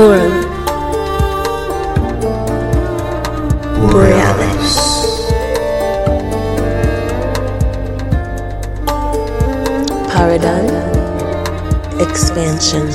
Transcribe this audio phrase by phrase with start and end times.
[0.00, 0.40] Forum
[3.90, 4.76] Borealis
[10.08, 10.70] Paradigm
[12.00, 12.88] Expansion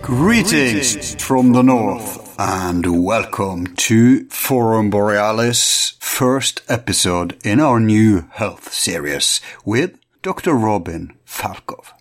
[0.00, 8.72] Greetings from the north and welcome to Forum Borealis first episode in our new health
[8.72, 10.54] series with Dr.
[10.54, 11.92] Robin Falkov.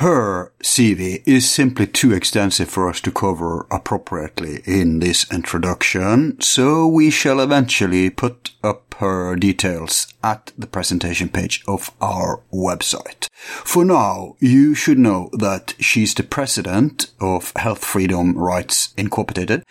[0.00, 6.86] Her CV is simply too extensive for us to cover appropriately in this introduction, so
[6.86, 13.28] we shall eventually put up her details at the presentation page of our website.
[13.32, 19.64] For now, you should know that she's the president of Health Freedom Rights Incorporated,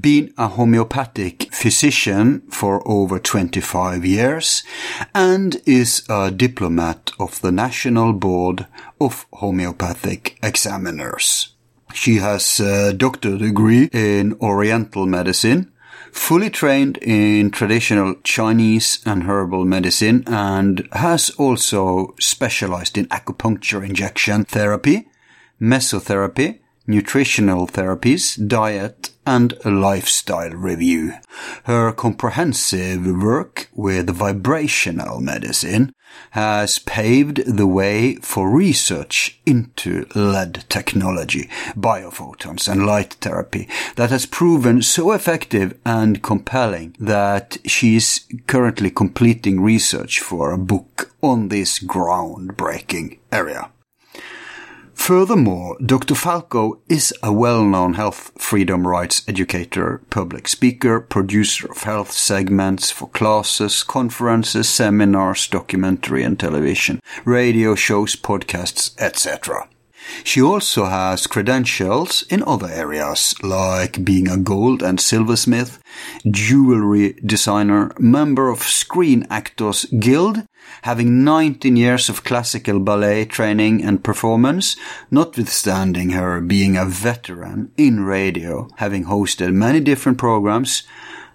[0.00, 4.62] been a homeopathic physician for over 25 years,
[5.14, 8.66] and is a diplomat of the National Board
[9.00, 11.54] of Homeopathic Examiners.
[11.92, 15.72] She has a doctorate degree in Oriental medicine,
[16.18, 24.44] fully trained in traditional Chinese and herbal medicine, and has also specialized in acupuncture injection
[24.44, 25.08] therapy,
[25.60, 26.58] mesotherapy,
[26.88, 31.12] nutritional therapies, diet, and a lifestyle review.
[31.64, 35.92] Her comprehensive work with vibrational medicine
[36.30, 44.24] has paved the way for research into LED technology, biophotons, and light therapy that has
[44.24, 51.48] proven so effective and compelling that she is currently completing research for a book on
[51.48, 53.70] this groundbreaking area.
[54.98, 56.14] Furthermore, Dr.
[56.14, 63.08] Falkov is a well-known health freedom rights educator, public speaker, producer of health segments for
[63.08, 69.66] classes, conferences, seminars, documentary and television, radio shows, podcasts, etc.
[70.24, 75.78] She also has credentials in other areas, like being a gold and silversmith,
[76.30, 80.44] jewelry designer, member of Screen Actors Guild,
[80.82, 84.76] having 19 years of classical ballet training and performance,
[85.10, 90.82] notwithstanding her being a veteran in radio, having hosted many different programs.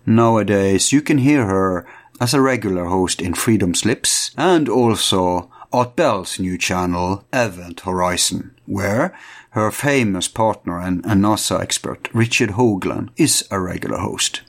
[0.05, 1.87] Nowadays, you can hear her
[2.19, 8.55] as a regular host in Freedom Slips and also Art Bell's new channel, Event Horizon,
[8.65, 9.17] where
[9.51, 14.41] her famous partner and, and NASA expert, Richard Hoagland, is a regular host.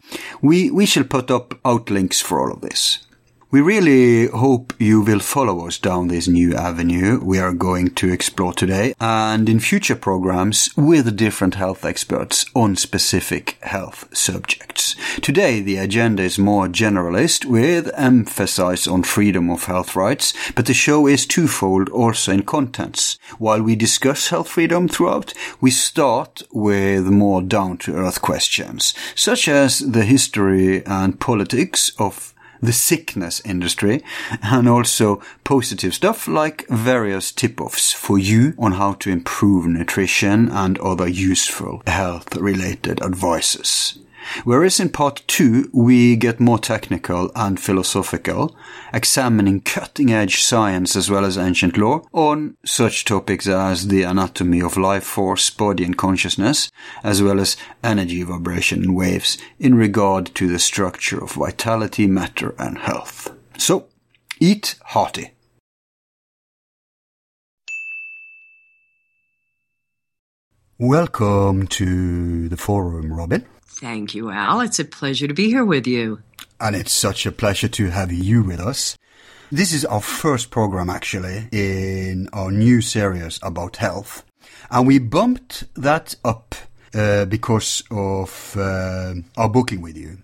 [0.42, 3.06] We, we shall put up outlinks for all of this.
[3.54, 8.12] We really hope you will follow us down this new avenue we are going to
[8.12, 14.96] explore today and in future programs with different health experts on specific health subjects.
[15.22, 20.74] Today the agenda is more generalist with emphasis on freedom of health rights, but the
[20.74, 23.20] show is twofold also in contents.
[23.38, 29.46] While we discuss health freedom throughout, we start with more down to earth questions, such
[29.46, 32.33] as the history and politics of
[32.64, 34.02] the sickness industry
[34.42, 40.78] and also positive stuff like various tip-offs for you on how to improve nutrition and
[40.78, 43.98] other useful health related advices.
[44.44, 48.56] Whereas in part two, we get more technical and philosophical,
[48.92, 54.60] examining cutting edge science as well as ancient law on such topics as the anatomy
[54.60, 56.70] of life force, body and consciousness,
[57.02, 62.54] as well as energy vibration and waves in regard to the structure of vitality, matter
[62.58, 63.34] and health.
[63.58, 63.86] So,
[64.40, 65.30] eat hearty.
[70.78, 73.46] Welcome to the forum, Robin.
[73.76, 74.60] Thank you, Al.
[74.60, 76.20] It's a pleasure to be here with you.
[76.60, 78.96] And it's such a pleasure to have you with us.
[79.50, 84.24] This is our first program, actually, in our new series about health.
[84.70, 86.54] And we bumped that up
[86.94, 90.18] uh, because of uh, our booking with you.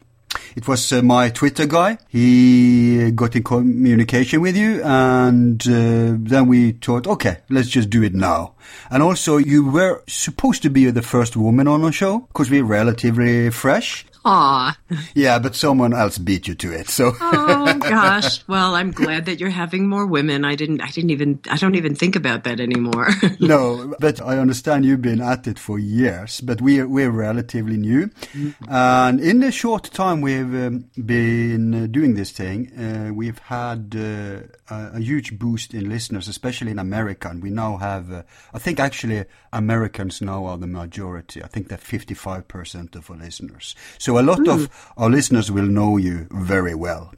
[0.57, 1.99] It was uh, my Twitter guy.
[2.09, 8.03] He got in communication with you, and uh, then we thought, okay, let's just do
[8.03, 8.55] it now.
[8.91, 12.65] And also, you were supposed to be the first woman on our show because we're
[12.65, 14.07] relatively fresh.
[14.25, 14.77] Aw.
[15.15, 16.89] Yeah, but someone else beat you to it.
[16.89, 17.13] So.
[17.21, 18.47] oh gosh.
[18.47, 20.45] Well, I'm glad that you're having more women.
[20.45, 20.83] I didn't.
[20.83, 21.41] I didn't even.
[21.51, 23.09] I don't even think about that anymore.
[23.41, 26.41] no, but I understand you've been at it for years.
[26.41, 28.65] But we're we're relatively new, mm-hmm.
[28.69, 33.95] and in the short time we've um, been uh, doing this thing, uh, we've had
[33.97, 37.29] uh, a, a, huge boost in listeners, especially in America.
[37.29, 38.13] And we now have.
[38.13, 38.23] Uh,
[38.53, 41.43] I think actually Americans now are the majority.
[41.43, 43.75] I think they're 55 percent of our listeners.
[43.99, 44.53] So so a lot mm.
[44.53, 47.15] of our listeners will know you very well.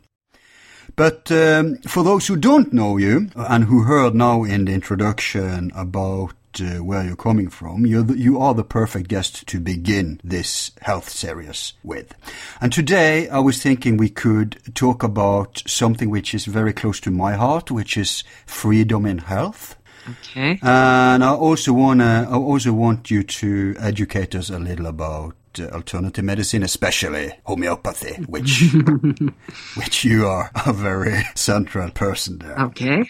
[0.95, 5.73] But um, for those who don't know you and who heard now in the introduction
[5.75, 10.21] about uh, where you're coming from, you're the, you are the perfect guest to begin
[10.23, 12.13] this health series with.
[12.61, 17.11] And today I was thinking we could talk about something which is very close to
[17.11, 19.77] my heart, which is freedom in health.
[20.11, 20.59] Okay.
[20.61, 25.69] And I also wanna, I also want you to educate us a little about uh,
[25.69, 28.63] alternative medicine, especially homeopathy, which
[29.77, 32.59] which you are a very central person there.
[32.59, 33.05] Okay.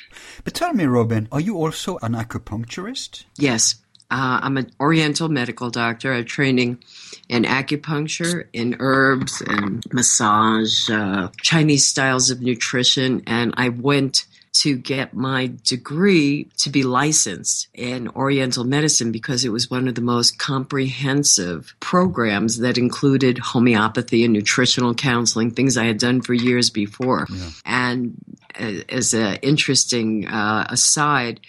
[0.44, 3.24] But tell me, Robin, are you also an acupuncturist?
[3.36, 3.76] Yes.
[4.10, 6.12] Uh, I'm an Oriental medical doctor.
[6.12, 6.82] I have training
[7.30, 13.22] in acupuncture, in herbs, and massage, uh, Chinese styles of nutrition.
[13.26, 19.48] And I went to get my degree to be licensed in Oriental medicine because it
[19.48, 25.84] was one of the most comprehensive programs that included homeopathy and nutritional counseling, things I
[25.84, 27.26] had done for years before.
[27.30, 27.50] Yeah.
[27.64, 28.14] And
[28.58, 31.40] uh, as an interesting uh, aside,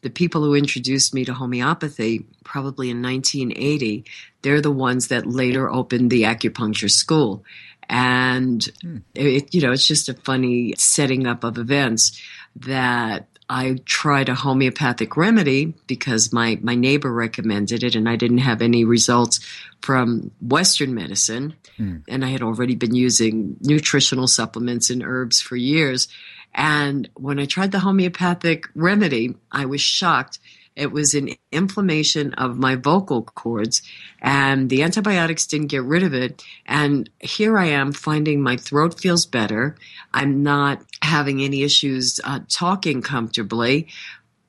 [0.00, 4.04] the people who introduced me to homeopathy, probably in 1980,
[4.40, 7.44] they're the ones that later opened the acupuncture school.
[7.88, 8.98] And, hmm.
[9.14, 12.20] it, you know, it's just a funny setting up of events
[12.60, 18.38] that I tried a homeopathic remedy because my, my neighbor recommended it and I didn't
[18.38, 19.40] have any results
[19.82, 21.54] from Western medicine.
[21.78, 22.02] Mm.
[22.08, 26.08] And I had already been using nutritional supplements and herbs for years.
[26.54, 30.40] And when I tried the homeopathic remedy, I was shocked
[30.76, 33.82] it was an inflammation of my vocal cords,
[34.20, 36.44] and the antibiotics didn't get rid of it.
[36.66, 39.76] And here I am finding my throat feels better.
[40.12, 43.88] I'm not having any issues uh, talking comfortably,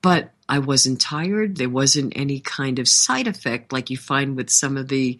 [0.01, 1.57] but I wasn't tired.
[1.57, 5.19] There wasn't any kind of side effect like you find with some of the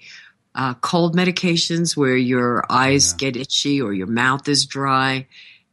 [0.56, 3.32] uh, cold medications where your eyes yeah.
[3.32, 5.28] get itchy or your mouth is dry.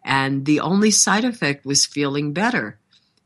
[0.04, 2.78] And the only side effect was feeling better.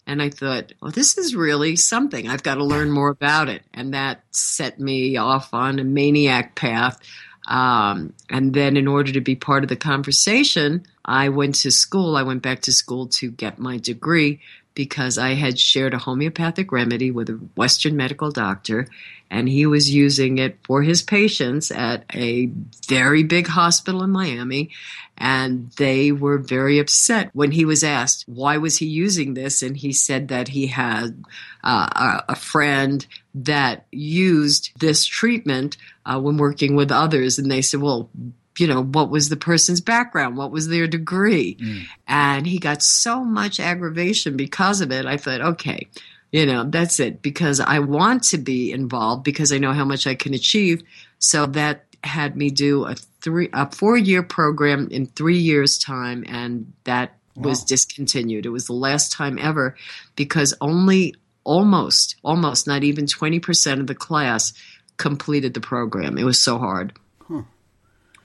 [0.08, 2.28] And I thought, well, this is really something.
[2.28, 3.62] I've got to learn more about it.
[3.74, 6.98] And that set me off on a maniac path.
[7.46, 12.16] Um, and then, in order to be part of the conversation, I went to school.
[12.16, 14.40] I went back to school to get my degree
[14.78, 18.86] because I had shared a homeopathic remedy with a Western medical doctor,
[19.28, 22.46] and he was using it for his patients at a
[22.86, 24.70] very big hospital in Miami.
[25.16, 29.62] And they were very upset when he was asked, why was he using this?
[29.62, 31.24] And he said that he had
[31.64, 33.04] uh, a friend
[33.34, 35.76] that used this treatment
[36.06, 37.36] uh, when working with others.
[37.36, 38.10] And they said, well,
[38.58, 40.36] you know, what was the person's background?
[40.36, 41.56] What was their degree?
[41.56, 41.82] Mm.
[42.06, 45.06] And he got so much aggravation because of it.
[45.06, 45.88] I thought, okay,
[46.32, 50.06] you know, that's it because I want to be involved because I know how much
[50.06, 50.82] I can achieve.
[51.18, 56.24] So that had me do a three, a four year program in three years time.
[56.28, 57.50] And that wow.
[57.50, 58.46] was discontinued.
[58.46, 59.76] It was the last time ever
[60.16, 61.14] because only
[61.44, 64.52] almost, almost not even 20% of the class
[64.98, 66.18] completed the program.
[66.18, 66.92] It was so hard.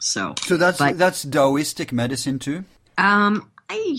[0.04, 2.66] So, so that's but, that's Taoistic medicine too.
[2.98, 3.98] Um, I,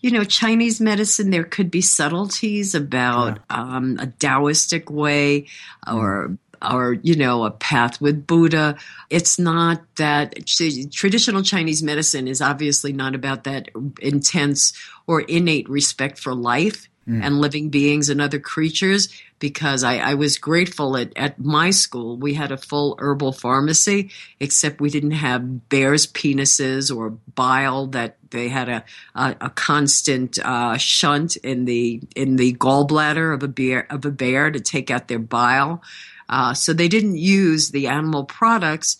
[0.00, 1.30] you know, Chinese medicine.
[1.30, 3.56] There could be subtleties about yeah.
[3.56, 5.46] um, a Taoistic way
[5.86, 6.28] or.
[6.28, 6.38] Mm.
[6.62, 8.76] Or you know a path with Buddha.
[9.08, 10.46] It's not that
[10.92, 13.70] traditional Chinese medicine is obviously not about that
[14.02, 14.74] intense
[15.06, 17.24] or innate respect for life mm.
[17.24, 22.16] and living beings and other creatures because I, I, was grateful at, at my school.
[22.16, 28.18] We had a full herbal pharmacy, except we didn't have bears' penises or bile that
[28.30, 33.48] they had a, a, a constant uh, shunt in the in the gallbladder of a
[33.48, 35.82] bear of a bear to take out their bile.
[36.28, 38.98] Uh, so they didn't use the animal products,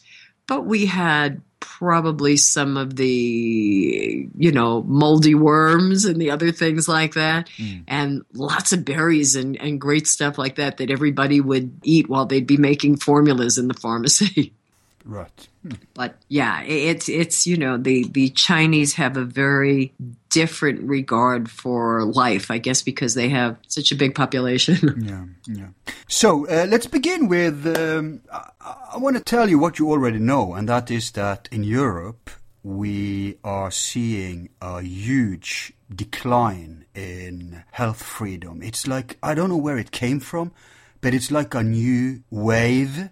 [0.48, 6.88] but we had probably some of the you know moldy worms and the other things
[6.88, 7.84] like that mm.
[7.86, 12.26] and lots of berries and, and great stuff like that that everybody would eat while
[12.26, 14.54] they'd be making formulas in the pharmacy
[15.04, 15.72] right hmm.
[15.94, 19.92] but yeah it's it's you know the the chinese have a very
[20.28, 25.02] different regard for life i guess because they have such a big population
[25.48, 25.68] yeah yeah
[26.06, 28.20] so uh, let's begin with um,
[28.92, 32.28] I want to tell you what you already know, and that is that in Europe
[32.62, 38.62] we are seeing a huge decline in health freedom.
[38.62, 40.52] It's like, I don't know where it came from,
[41.00, 43.10] but it's like a new wave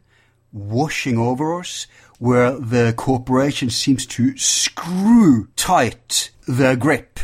[0.59, 1.87] washing over us
[2.19, 7.21] where the corporation seems to screw tight their grip.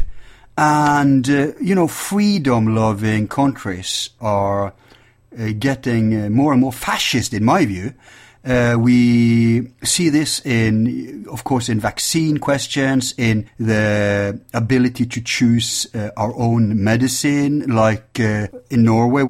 [0.56, 4.72] And, uh, you know, freedom loving countries are
[5.36, 7.94] uh, getting uh, more and more fascist, in my view.
[8.44, 15.88] Uh, we see this in, of course, in vaccine questions, in the ability to choose
[15.94, 19.26] uh, our own medicine, like uh, in Norway.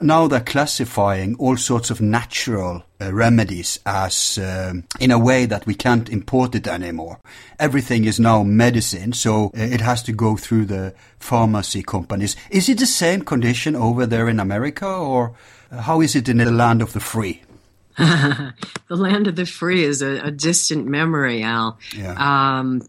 [0.00, 5.66] Now they're classifying all sorts of natural uh, remedies as um, in a way that
[5.66, 7.20] we can't import it anymore.
[7.58, 12.36] Everything is now medicine, so uh, it has to go through the pharmacy companies.
[12.50, 15.34] Is it the same condition over there in America, or
[15.70, 17.42] uh, how is it in the land of the free?
[17.98, 18.54] the
[18.88, 21.78] land of the free is a, a distant memory, Al.
[21.94, 22.14] Yeah.
[22.16, 22.82] Um,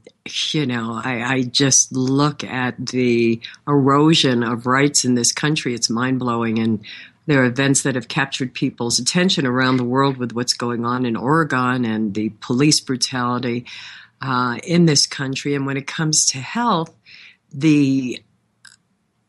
[0.53, 5.73] you know, I, I, just look at the erosion of rights in this country.
[5.73, 6.59] It's mind blowing.
[6.59, 6.85] And
[7.25, 11.05] there are events that have captured people's attention around the world with what's going on
[11.05, 13.65] in Oregon and the police brutality
[14.21, 15.55] uh, in this country.
[15.55, 16.95] And when it comes to health,
[17.51, 18.21] the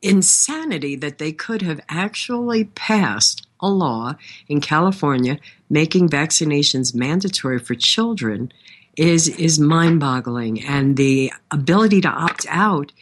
[0.02, 4.14] insanity that they could have actually passed a law
[4.48, 5.38] in California
[5.70, 8.52] making vaccinations mandatory for children
[8.96, 12.92] is is mind-boggling and the ability to opt out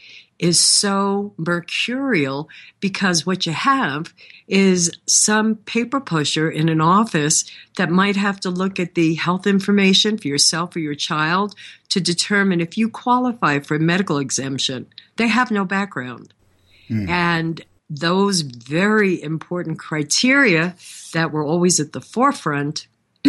[0.41, 4.11] is so mercurial because what you have
[4.47, 7.45] is some paper pusher in an office
[7.77, 11.53] that might have to look at the health information for yourself or your child
[11.89, 14.87] to determine if you qualify for a medical exemption.
[15.17, 16.33] They have no background.
[16.89, 17.07] Mm.
[17.07, 20.75] And those very important criteria
[21.13, 22.87] that were always at the forefront,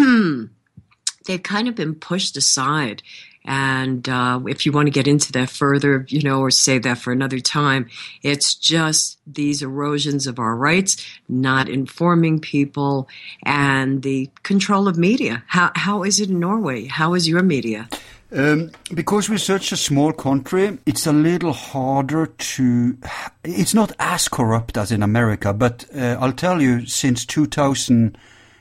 [1.25, 3.02] they've kind of been pushed aside.
[3.45, 6.99] And uh, if you want to get into that further, you know, or save that
[6.99, 7.88] for another time,
[8.23, 13.09] it's just these erosions of our rights, not informing people,
[13.45, 15.43] and the control of media.
[15.49, 16.87] How how is it in Norway?
[16.87, 17.88] How is your media?
[18.35, 22.97] Um, because we're such a small country, it's a little harder to.
[23.45, 28.17] It's not as corrupt as in America, but uh, I'll tell you, since 2000,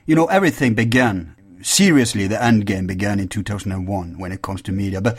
[0.08, 1.36] you know, everything began.
[1.62, 5.02] Seriously, the end game began in 2001 when it comes to media.
[5.02, 5.18] But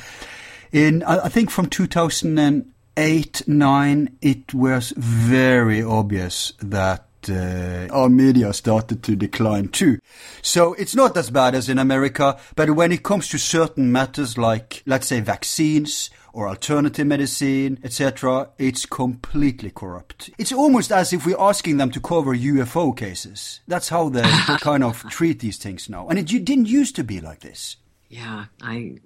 [0.72, 9.02] in, I think from 2008, 9, it was very obvious that uh, our media started
[9.04, 9.98] to decline too.
[10.40, 14.36] So it's not as bad as in America, but when it comes to certain matters
[14.36, 20.30] like, let's say, vaccines or alternative medicine, etc., it's completely corrupt.
[20.38, 23.60] It's almost as if we're asking them to cover UFO cases.
[23.68, 24.22] That's how they
[24.60, 26.08] kind of treat these things now.
[26.08, 27.76] And it didn't used to be like this.
[28.08, 28.98] Yeah, I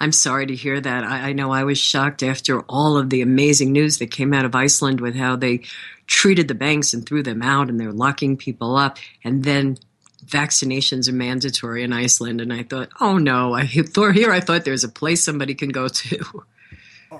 [0.00, 1.04] I'm sorry to hear that.
[1.04, 4.46] I, I, know I was shocked after all of the amazing news that came out
[4.46, 5.60] of Iceland with how they
[6.06, 8.96] treated the banks and threw them out and they're locking people up.
[9.22, 9.76] And then
[10.30, 12.40] vaccinations are mandatory in Iceland.
[12.40, 15.70] And I thought, oh no, I thought here I thought there's a place somebody can
[15.70, 16.44] go to.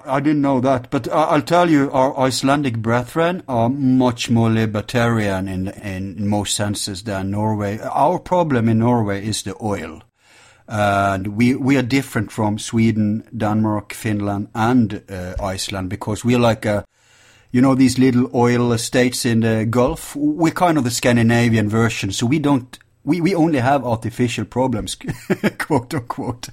[0.06, 5.48] I didn't know that, but I'll tell you, our Icelandic brethren are much more libertarian
[5.48, 7.80] in, in most senses than Norway.
[7.80, 10.02] Our problem in Norway is the oil.
[10.68, 16.64] And we, we are different from Sweden, Denmark, Finland, and uh, Iceland because we're like
[16.64, 16.84] a,
[17.50, 20.14] you know, these little oil estates in the Gulf.
[20.14, 22.78] We're kind of the Scandinavian version, so we don't.
[23.04, 24.96] We, we only have artificial problems,
[25.58, 26.48] quote unquote.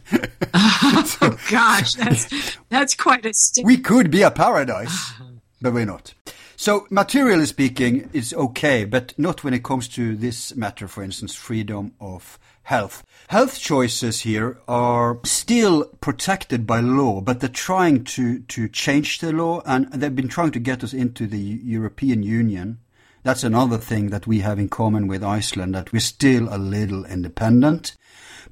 [0.53, 3.33] oh so, gosh, that's that's quite a.
[3.33, 5.13] St- we could be a paradise,
[5.61, 6.13] but we're not.
[6.59, 11.35] So, materially speaking, it's okay, but not when it comes to this matter, for instance,
[11.35, 13.03] freedom of health.
[13.27, 19.31] Health choices here are still protected by law, but they're trying to, to change the
[19.31, 22.79] law and they've been trying to get us into the European Union.
[23.27, 27.03] That's another thing that we have in common with Iceland, that we're still a little
[27.03, 27.93] independent.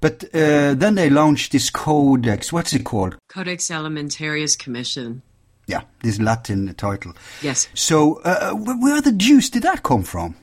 [0.01, 2.51] But uh, then they launched this codex.
[2.51, 3.15] What's it called?
[3.29, 5.22] Codex Alimentarius Commission.
[5.65, 7.13] Yeah, this Latin title.
[7.41, 7.70] Yes.
[7.74, 10.36] So, uh, where the deuce did that come from?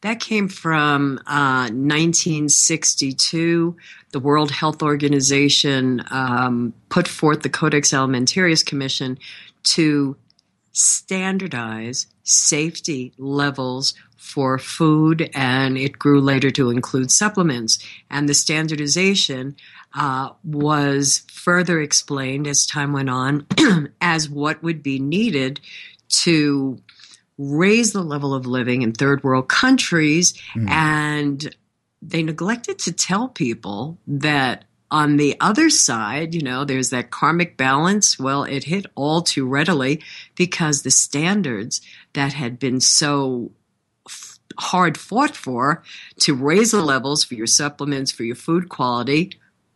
[0.00, 3.76] That came from uh, 1962.
[4.12, 9.18] The World Health Organization um, put forth the Codex Alimentarius Commission
[9.64, 10.16] to
[10.74, 17.78] standardize safety levels for food, and it grew later to include supplements.
[18.10, 19.56] And the standardization
[19.94, 23.46] uh, was further explained as time went on
[24.00, 25.60] as what would be needed
[26.08, 26.78] to
[27.38, 30.68] raise the level of living in third world countries mm.
[30.70, 31.54] and
[32.00, 37.56] they neglected to tell people that on the other side, you know, there's that karmic
[37.56, 38.16] balance.
[38.16, 40.04] Well, it hit all too readily
[40.36, 41.80] because the standards
[42.12, 43.50] that had been so
[44.06, 45.82] f- hard fought for
[46.20, 49.32] to raise the levels for your supplements, for your food quality,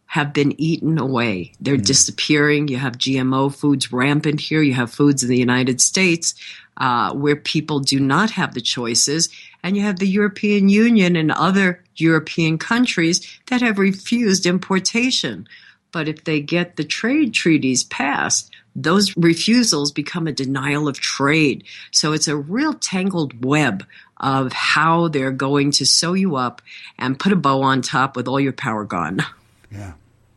[0.06, 1.50] have been eaten away.
[1.60, 1.84] They're mm.
[1.84, 2.68] disappearing.
[2.68, 4.62] You have GMO foods rampant here.
[4.62, 6.36] You have foods in the United States
[6.76, 9.30] uh, where people do not have the choices.
[9.62, 15.48] And you have the European Union and other European countries that have refused importation.
[15.92, 21.64] But if they get the trade treaties passed, those refusals become a denial of trade.
[21.90, 23.84] So it's a real tangled web
[24.18, 26.62] of how they're going to sew you up
[26.98, 29.24] and put a bow on top with all your power gone.
[29.70, 29.92] Yeah,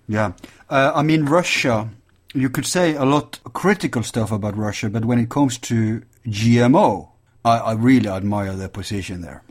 [0.08, 0.34] yeah.
[0.70, 1.90] Uh, I mean, Russia.
[2.34, 7.11] You could say a lot critical stuff about Russia, but when it comes to GMO,
[7.44, 9.44] I, I really admire their position there.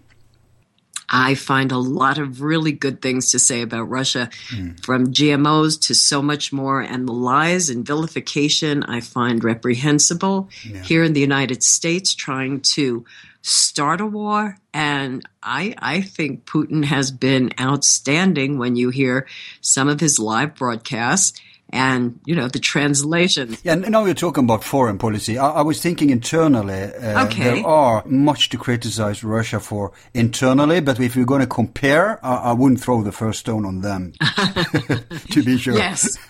[1.10, 4.82] I find a lot of really good things to say about Russia, mm.
[4.84, 6.80] from GMOs to so much more.
[6.80, 10.82] And the lies and vilification I find reprehensible yeah.
[10.82, 13.04] here in the United States, trying to
[13.42, 14.58] start a war.
[14.72, 19.26] And I, I think Putin has been outstanding when you hear
[19.60, 21.40] some of his live broadcasts
[21.72, 23.56] and you know the translation.
[23.62, 25.38] Yeah, now you're talking about foreign policy.
[25.38, 26.82] I, I was thinking internally.
[26.94, 27.44] Uh, okay.
[27.44, 32.36] There are much to criticize Russia for internally, but if you're going to compare, I,
[32.36, 34.12] I wouldn't throw the first stone on them.
[35.30, 35.76] to be sure.
[35.76, 36.18] Yes.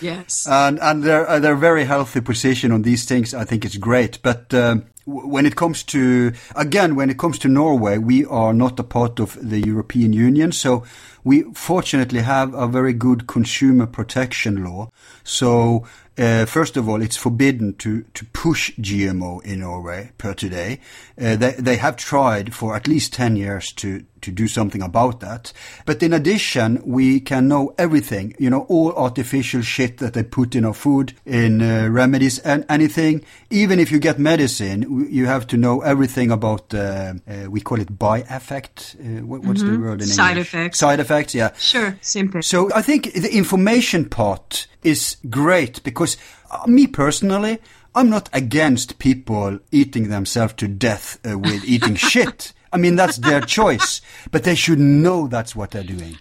[0.00, 0.46] Yes.
[0.48, 4.20] and and their uh, their very healthy position on these things, I think, is great.
[4.22, 8.78] But um, when it comes to again, when it comes to Norway, we are not
[8.78, 10.84] a part of the European Union, so
[11.24, 14.90] we fortunately have a very good consumer protection law.
[15.24, 15.86] So
[16.18, 20.80] uh, first of all, it's forbidden to, to push GMO in Norway per today.
[21.20, 25.20] Uh, they, they have tried for at least 10 years to, to do something about
[25.20, 25.52] that.
[25.84, 30.54] But in addition, we can know everything, you know, all artificial shit that they put
[30.54, 33.22] in our food, in uh, remedies and anything.
[33.50, 37.78] Even if you get medicine, you have to know everything about, uh, uh, we call
[37.78, 38.96] it by effect.
[38.98, 39.74] Uh, what, what's mm-hmm.
[39.74, 40.48] the word in Side English?
[40.54, 40.78] effects.
[40.78, 41.52] Side effects, yeah.
[41.58, 42.42] Sure, simple.
[42.42, 46.16] So I think the information part is great because
[46.50, 47.58] uh, me personally,
[47.94, 52.52] I'm not against people eating themselves to death uh, with eating shit.
[52.72, 54.00] I mean, that's their choice,
[54.30, 56.18] but they should know that's what they're doing.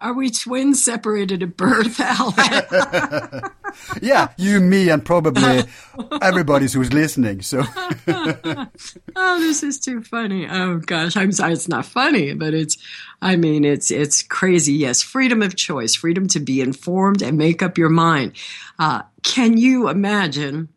[0.00, 2.34] Are we twins separated at birth, Al?
[4.02, 5.64] yeah, you, me, and probably
[6.20, 7.42] everybody who's listening.
[7.42, 7.62] So,
[8.08, 10.46] oh, this is too funny.
[10.48, 11.52] Oh gosh, I'm sorry.
[11.52, 12.76] It's not funny, but it's.
[13.22, 14.74] I mean, it's it's crazy.
[14.74, 18.32] Yes, freedom of choice, freedom to be informed and make up your mind.
[18.78, 20.68] Uh, can you imagine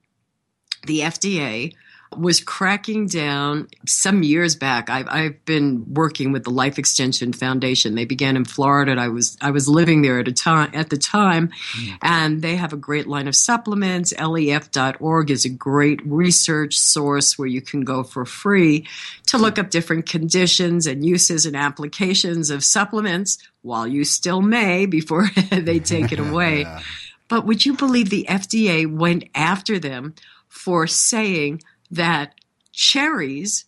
[0.86, 1.74] the FDA?
[2.18, 4.90] Was cracking down some years back.
[4.90, 7.96] I've, I've been working with the Life Extension Foundation.
[7.96, 8.96] They began in Florida.
[9.00, 11.98] I was I was living there at a time at the time, mm.
[12.02, 14.14] and they have a great line of supplements.
[14.20, 18.88] LEF.org is a great research source where you can go for free
[19.28, 24.86] to look up different conditions and uses and applications of supplements while you still may
[24.86, 26.62] before they take it away.
[26.64, 26.82] yeah.
[27.28, 30.16] But would you believe the FDA went after them
[30.48, 31.62] for saying
[31.92, 32.36] that
[32.72, 33.66] cherries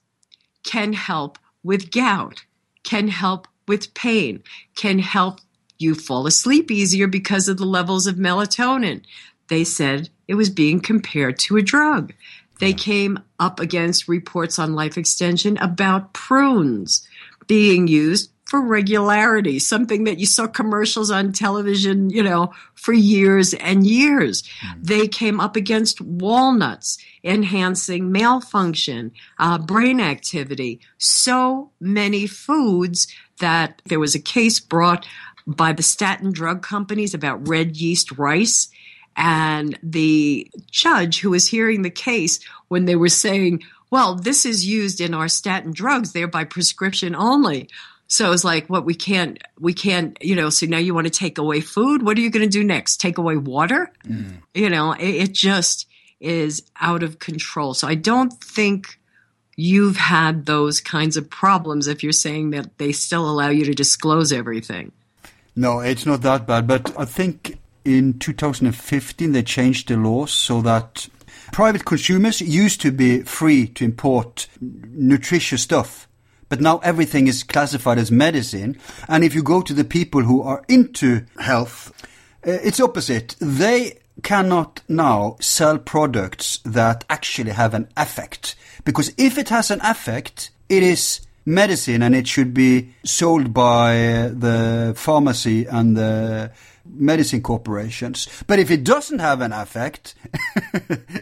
[0.63, 2.45] can help with gout,
[2.83, 4.43] can help with pain,
[4.75, 5.39] can help
[5.77, 9.01] you fall asleep easier because of the levels of melatonin.
[9.49, 12.13] They said it was being compared to a drug.
[12.59, 17.07] They came up against reports on life extension about prunes
[17.47, 23.53] being used for regularity, something that you saw commercials on television, you know, for years
[23.53, 24.43] and years.
[24.43, 24.87] Mm.
[24.87, 30.81] They came up against walnuts, enhancing male function, uh, brain activity.
[30.97, 33.07] So many foods
[33.39, 35.07] that there was a case brought
[35.47, 38.67] by the statin drug companies about red yeast rice.
[39.15, 44.65] And the judge who was hearing the case when they were saying, well, this is
[44.67, 46.11] used in our statin drugs.
[46.11, 47.69] They're by prescription only.
[48.11, 51.11] So it's like, what we can't, we can't, you know, so now you want to
[51.11, 52.03] take away food.
[52.03, 52.99] What are you going to do next?
[52.99, 53.89] Take away water?
[54.05, 54.41] Mm.
[54.53, 55.87] You know, it, it just
[56.19, 57.73] is out of control.
[57.73, 58.99] So I don't think
[59.55, 63.73] you've had those kinds of problems if you're saying that they still allow you to
[63.73, 64.91] disclose everything.
[65.55, 66.67] No, it's not that bad.
[66.67, 71.07] But I think in 2015 they changed the laws so that
[71.53, 76.09] private consumers used to be free to import nutritious stuff
[76.51, 78.77] but now everything is classified as medicine.
[79.07, 81.93] And if you go to the people who are into health,
[82.45, 83.37] uh, it's opposite.
[83.39, 88.55] They cannot now sell products that actually have an effect.
[88.83, 94.29] Because if it has an effect, it is medicine and it should be sold by
[94.33, 96.51] the pharmacy and the
[96.83, 98.27] medicine corporations.
[98.45, 100.15] But if it doesn't have an effect,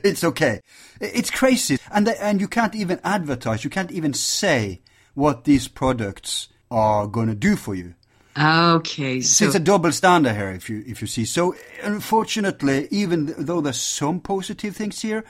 [0.04, 0.62] it's okay.
[1.00, 1.78] It's crazy.
[1.92, 4.82] And, the, and you can't even advertise, you can't even say
[5.20, 7.94] what these products are going to do for you.
[8.38, 11.26] Okay, so it's a double standard here, if you if you see.
[11.26, 15.26] So unfortunately, even though there's some positive things here,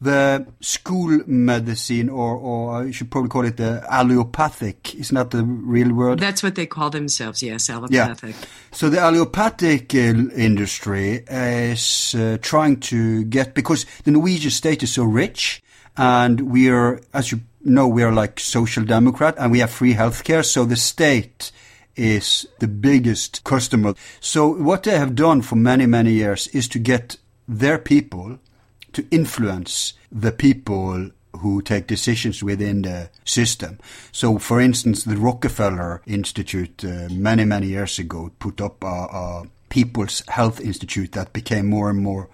[0.00, 4.94] the school medicine, or, or I should probably call it the allopathic.
[4.94, 6.18] Isn't that the real word?
[6.18, 8.34] That's what they call themselves, yes, allopathic.
[8.34, 8.46] Yeah.
[8.72, 14.92] So the allopathic uh, industry is uh, trying to get, because the Norwegian state is
[14.92, 15.62] so rich,
[15.96, 19.94] and we are, as you know, we are like social democrat, and we have free
[19.94, 21.52] healthcare, so the state
[21.96, 23.94] is the biggest customer.
[24.20, 28.38] So what they have done for many, many years is to get their people
[28.92, 33.78] to influence the people who take decisions within the system.
[34.12, 39.42] So, for instance, the Rockefeller Institute uh, many, many years ago put up a, a
[39.68, 42.28] People's Health Institute that became more and more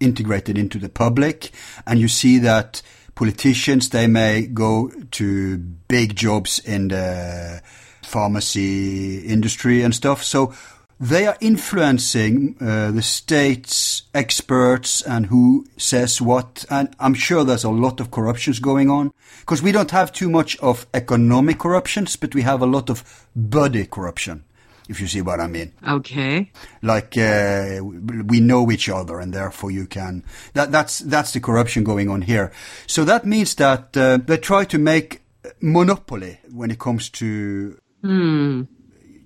[0.00, 1.50] integrated into the public.
[1.86, 2.82] And you see that
[3.14, 7.60] politicians, they may go to big jobs in the
[8.02, 10.22] pharmacy industry and stuff.
[10.22, 10.54] So
[11.00, 16.64] they are influencing uh, the state's experts and who says what.
[16.70, 20.28] And I'm sure there's a lot of corruptions going on because we don't have too
[20.28, 24.44] much of economic corruptions, but we have a lot of body corruption.
[24.88, 25.72] If you see what I mean.
[25.86, 26.50] Okay.
[26.82, 30.24] Like uh, we know each other, and therefore you can.
[30.54, 32.52] That that's that's the corruption going on here.
[32.86, 35.20] So that means that uh, they try to make
[35.60, 38.62] monopoly when it comes to Hmm.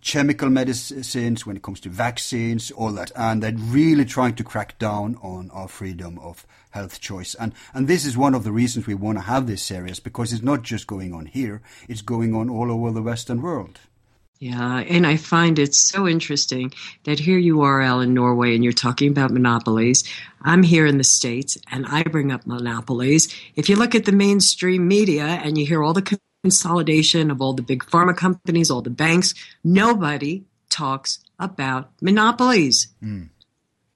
[0.01, 3.12] chemical medicines, when it comes to vaccines, all that.
[3.14, 7.35] And they're really trying to crack down on our freedom of health choice.
[7.35, 10.33] And, and this is one of the reasons we want to have this series because
[10.33, 13.79] it's not just going on here, it's going on all over the Western world.
[14.42, 16.74] Yeah, and I find it so interesting
[17.05, 20.02] that here you are, Al, in Norway, and you're talking about monopolies.
[20.42, 23.33] I'm here in the States, and I bring up monopolies.
[23.55, 27.52] If you look at the mainstream media and you hear all the consolidation of all
[27.52, 32.88] the big pharma companies, all the banks, nobody talks about monopolies.
[33.00, 33.28] Mm.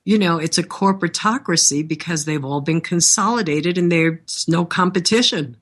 [0.04, 5.56] You know, it's a corporatocracy because they've all been consolidated and there's no competition.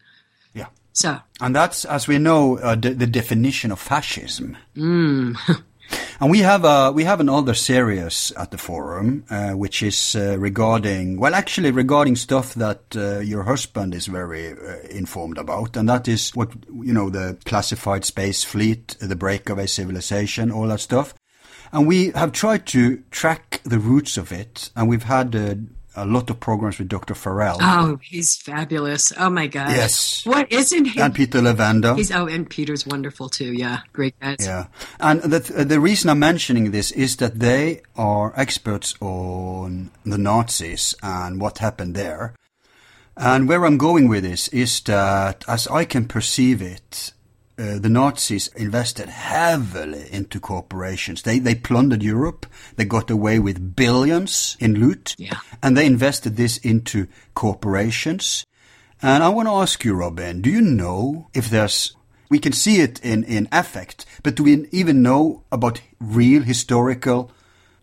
[0.94, 4.56] So, And that's, as we know, uh, the, the definition of fascism.
[4.76, 5.36] mm,
[6.20, 10.38] And we have a we have another series at the forum, uh, which is uh,
[10.38, 15.88] regarding well, actually regarding stuff that uh, your husband is very uh, informed about, and
[15.88, 21.14] that is what you know the classified space fleet, the breakaway civilization, all that stuff.
[21.72, 25.56] And we have tried to track the roots of it, and we've had uh,
[25.96, 27.14] a lot of programs with Dr.
[27.14, 27.58] Farrell.
[27.60, 29.12] oh, he's fabulous.
[29.18, 29.70] Oh my God.
[29.70, 30.24] Yes.
[30.26, 31.00] What isn't he?
[31.00, 31.96] And Peter Levenda.
[31.96, 33.52] He's, oh, and Peter's wonderful too.
[33.52, 33.80] Yeah.
[33.92, 34.38] Great guys.
[34.40, 34.66] Yeah,
[35.00, 40.18] and the uh, the reason I'm mentioning this is that they are experts on the
[40.18, 42.34] Nazis and what happened there.
[43.16, 47.12] And where I'm going with this is that, as I can perceive it,
[47.58, 51.22] uh, the Nazis invested heavily into corporations.
[51.22, 52.46] They they plundered Europe.
[52.76, 55.38] They got away with billions in loot, Yeah.
[55.62, 58.44] and they invested this into corporations.
[59.02, 61.94] And I want to ask you, Robin, do you know if there's
[62.30, 67.30] we can see it in in affect, but do we even know about real historical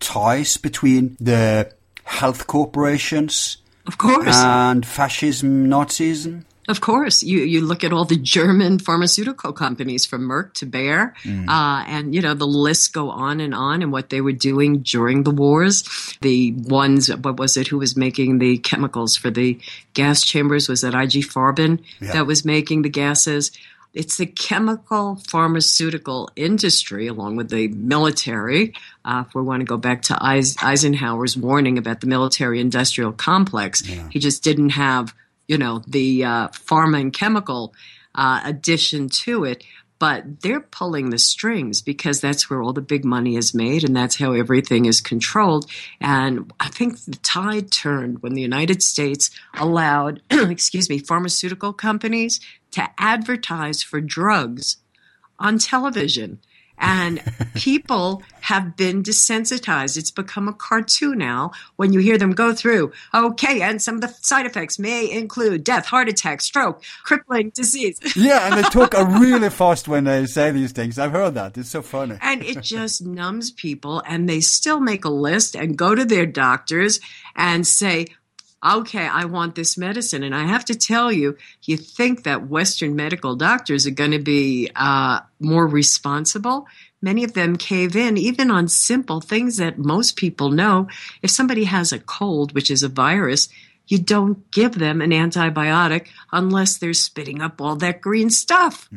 [0.00, 1.72] ties between the
[2.04, 4.36] health corporations Of course.
[4.36, 6.44] and fascism, Nazism?
[6.68, 11.12] Of course, you you look at all the German pharmaceutical companies from Merck to Bayer,
[11.26, 14.78] uh, and you know the lists go on and on, and what they were doing
[14.82, 15.82] during the wars.
[16.20, 17.66] The ones, what was it?
[17.66, 19.58] Who was making the chemicals for the
[19.94, 20.68] gas chambers?
[20.68, 22.12] Was that IG Farben Yeah.
[22.12, 23.50] that was making the gases?
[23.94, 28.72] It's the chemical pharmaceutical industry, along with the military.
[29.04, 33.82] Uh, if we want to go back to Eisenhower's warning about the military industrial complex,
[34.10, 35.12] he just didn't have,
[35.52, 37.74] you know, the uh, pharma and chemical
[38.14, 39.62] uh, addition to it.
[39.98, 43.94] But they're pulling the strings because that's where all the big money is made and
[43.94, 45.66] that's how everything is controlled.
[46.00, 52.40] And I think the tide turned when the United States allowed, excuse me, pharmaceutical companies
[52.70, 54.78] to advertise for drugs
[55.38, 56.40] on television.
[56.78, 57.22] And
[57.54, 59.96] people have been desensitized.
[59.96, 64.00] It's become a cartoon now when you hear them go through, okay, and some of
[64.00, 68.00] the side effects may include death, heart attack, stroke, crippling disease.
[68.16, 70.98] Yeah, and they talk really fast when they say these things.
[70.98, 71.56] I've heard that.
[71.56, 72.18] It's so funny.
[72.20, 76.26] and it just numbs people and they still make a list and go to their
[76.26, 77.00] doctors
[77.34, 78.06] and say
[78.64, 82.94] okay i want this medicine and i have to tell you you think that western
[82.94, 86.66] medical doctors are going to be uh, more responsible
[87.00, 90.88] many of them cave in even on simple things that most people know
[91.22, 93.48] if somebody has a cold which is a virus
[93.88, 98.88] you don't give them an antibiotic unless they're spitting up all that green stuff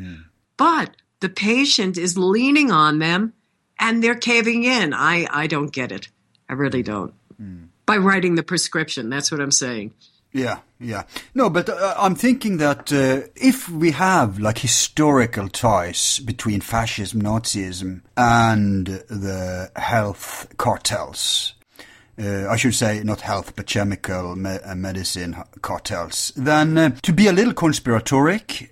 [0.57, 3.33] but the patient is leaning on them
[3.79, 4.93] and they're caving in.
[4.93, 6.09] I, I don't get it.
[6.47, 7.13] I really don't.
[7.85, 9.93] By writing the prescription, that's what I'm saying.
[10.35, 11.03] Yeah, yeah.
[11.33, 17.21] No, but uh, I'm thinking that uh, if we have like historical ties between fascism,
[17.21, 21.53] Nazism, and the health cartels,
[22.21, 27.13] uh, I should say not health but chemical me- uh, medicine cartels, then uh, to
[27.13, 28.71] be a little conspiratoric,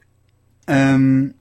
[0.67, 1.34] um,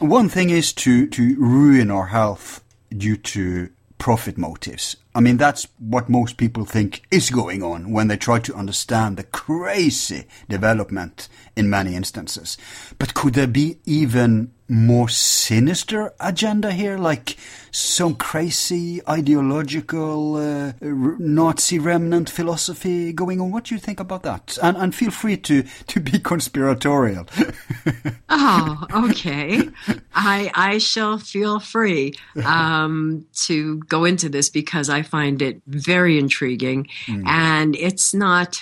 [0.00, 4.96] one thing is to, to ruin our health due to profit motives.
[5.16, 9.16] I mean, that's what most people think is going on when they try to understand
[9.16, 12.56] the crazy development in many instances.
[12.98, 17.36] But could there be even more sinister agenda here, like
[17.70, 23.52] some crazy ideological uh, Nazi remnant philosophy going on?
[23.52, 24.56] What do you think about that?
[24.62, 27.26] And, and feel free to, to be conspiratorial.
[28.28, 29.68] oh, okay.
[30.14, 32.14] I I shall feel free
[32.44, 37.26] um, to go into this because I find it very intriguing, mm.
[37.26, 38.60] and it's not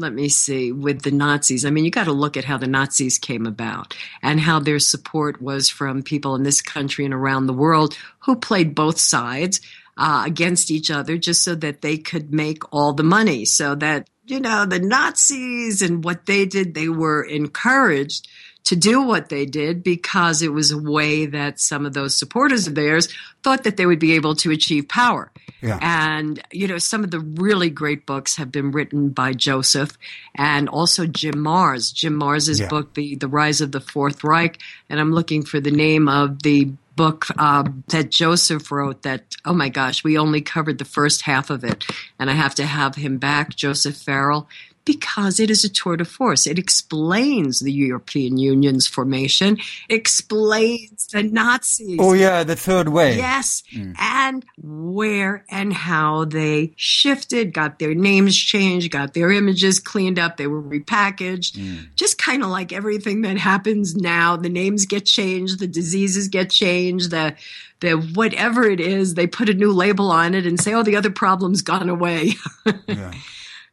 [0.00, 1.64] let me see, with the Nazis.
[1.64, 4.78] I mean, you got to look at how the Nazis came about and how their
[4.78, 9.60] support was from people in this country and around the world who played both sides
[9.96, 13.44] uh, against each other just so that they could make all the money.
[13.44, 18.28] So that, you know, the Nazis and what they did, they were encouraged
[18.64, 22.66] to do what they did because it was a way that some of those supporters
[22.66, 23.08] of theirs
[23.42, 25.32] thought that they would be able to achieve power.
[25.62, 25.78] Yeah.
[25.80, 29.96] And, you know, some of the really great books have been written by Joseph
[30.34, 31.92] and also Jim Marrs.
[31.92, 32.68] Jim Marrs's yeah.
[32.68, 34.58] book, the, the Rise of the Fourth Reich.
[34.88, 39.54] And I'm looking for the name of the book uh, that Joseph wrote that, oh
[39.54, 41.82] my gosh, we only covered the first half of it.
[42.18, 44.46] And I have to have him back, Joseph Farrell
[44.90, 46.48] because it is a tour de force.
[46.48, 49.56] It explains the European Union's formation,
[49.88, 51.98] explains the Nazis.
[52.00, 53.16] Oh, yeah, the third way.
[53.16, 53.94] Yes, mm.
[54.00, 60.36] and where and how they shifted, got their names changed, got their images cleaned up,
[60.36, 61.52] they were repackaged.
[61.52, 61.94] Mm.
[61.94, 64.36] Just kind of like everything that happens now.
[64.36, 67.36] The names get changed, the diseases get changed, the
[67.78, 70.96] the whatever it is, they put a new label on it and say, oh, the
[70.96, 72.32] other problem's gone away.
[72.88, 73.12] yeah.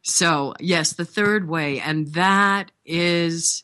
[0.08, 3.62] So, yes, the third way, and that is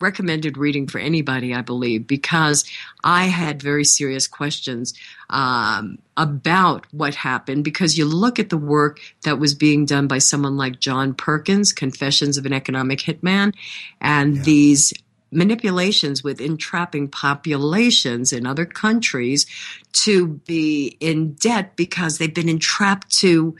[0.00, 2.64] recommended reading for anybody, I believe, because
[3.04, 4.94] I had very serious questions
[5.30, 7.62] um, about what happened.
[7.62, 11.72] Because you look at the work that was being done by someone like John Perkins,
[11.72, 13.54] Confessions of an Economic Hitman,
[14.00, 14.42] and yeah.
[14.42, 14.92] these
[15.30, 19.46] manipulations with entrapping populations in other countries
[19.92, 23.54] to be in debt because they've been entrapped to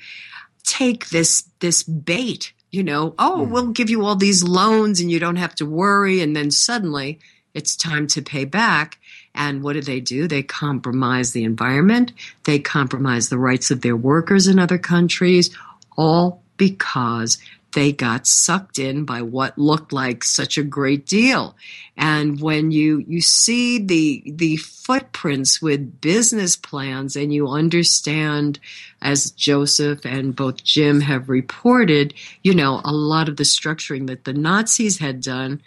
[0.69, 3.51] take this this bait you know oh mm.
[3.51, 6.21] we'll give you all these loans and you don't have to worry.
[6.21, 7.19] And then suddenly
[7.55, 8.99] it's time to pay back.
[9.35, 10.27] And what do they do?
[10.27, 12.13] They compromise the environment.
[12.45, 15.57] They compromise the rights of their workers in other countries
[15.97, 17.39] all because
[17.73, 21.55] they got sucked in by what looked like such a great deal.
[21.97, 28.59] And when you, you see the, the footprints with business plans and you understand,
[29.03, 34.25] as Joseph and both Jim have reported, you know, a lot of the structuring that
[34.25, 35.61] the Nazis had done,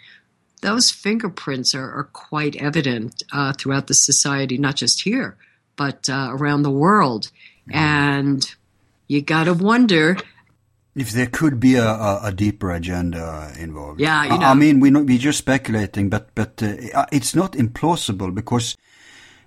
[0.60, 5.36] those fingerprints are, are quite evident uh, throughout the society, not just here,
[5.76, 7.30] but uh, around the world.
[7.68, 7.78] Mm-hmm.
[7.78, 8.54] And
[9.06, 10.16] you got to wonder
[10.94, 14.00] if there could be a, a, a, deeper agenda involved.
[14.00, 14.46] Yeah, you know.
[14.46, 18.76] I, mean, we're, not, we're just speculating, but, but uh, it's not implausible because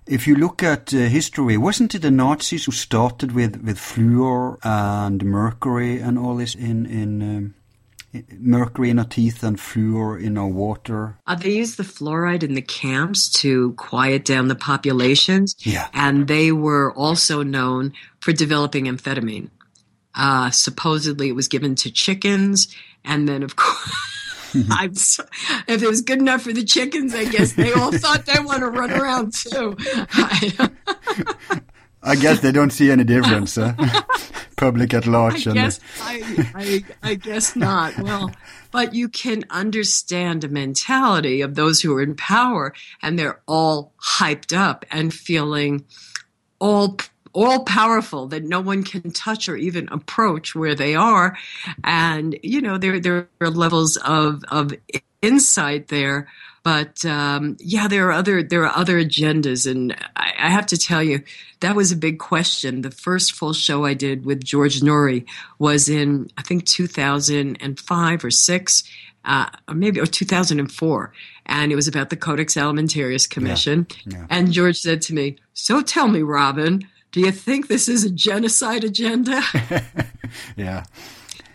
[0.07, 4.57] if you look at uh, history, wasn't it the Nazis who started with, with fluor
[4.63, 7.53] and mercury and all this in, in um,
[8.39, 11.17] mercury in our teeth and fluor in our water?
[11.27, 15.55] Uh, they used the fluoride in the camps to quiet down the populations.
[15.59, 15.89] Yeah.
[15.93, 19.49] And they were also known for developing amphetamine.
[20.15, 22.73] Uh, supposedly, it was given to chickens,
[23.03, 24.11] and then of course.
[24.71, 25.25] I'm so,
[25.67, 28.59] if it was good enough for the chickens, I guess they all thought they want
[28.59, 29.75] to run around too.
[32.03, 33.73] I guess they don't see any difference, huh?
[34.57, 35.47] Public at large.
[35.47, 37.97] I guess, I, I, I guess not.
[37.97, 38.31] Well,
[38.71, 43.93] but you can understand the mentality of those who are in power and they're all
[44.17, 45.83] hyped up and feeling
[46.59, 46.97] all
[47.35, 51.37] all powerful that no one can touch or even approach where they are.
[51.83, 54.73] And, you know, there, there are levels of, of
[55.21, 56.27] insight there.
[56.63, 60.77] But um, yeah, there are other there are other agendas, and I, I, have to
[60.79, 61.21] tell you
[61.59, 62.81] that was a big question.
[62.81, 65.27] The first full show I did with George Noory
[65.59, 68.83] was in I think 2005 or six,
[69.25, 71.13] uh, or maybe or 2004,
[71.45, 73.85] and it was about the Codex Alimentarius Commission.
[74.07, 74.27] Yeah, yeah.
[74.31, 76.81] And George said to me, "So tell me, Robin,
[77.15, 79.41] do you think this is a genocide agenda?
[80.57, 80.83] yeah.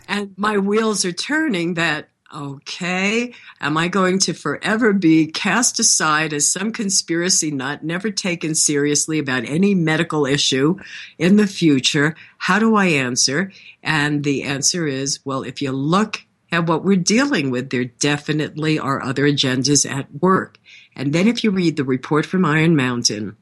[0.07, 6.33] and my wheels are turning that okay, am I going to forever be cast aside
[6.33, 10.79] as some conspiracy nut, never taken seriously about any medical issue
[11.19, 12.15] in the future?
[12.39, 13.51] How do I answer?
[13.83, 18.79] And the answer is, well, if you look at what we're dealing with, there definitely
[18.79, 20.57] are other agendas at work.
[20.95, 23.35] And then if you read the report from Iron Mountain,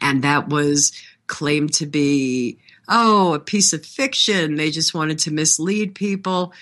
[0.00, 0.92] and that was
[1.26, 2.58] claimed to be
[2.90, 4.56] oh, a piece of fiction.
[4.56, 6.52] They just wanted to mislead people.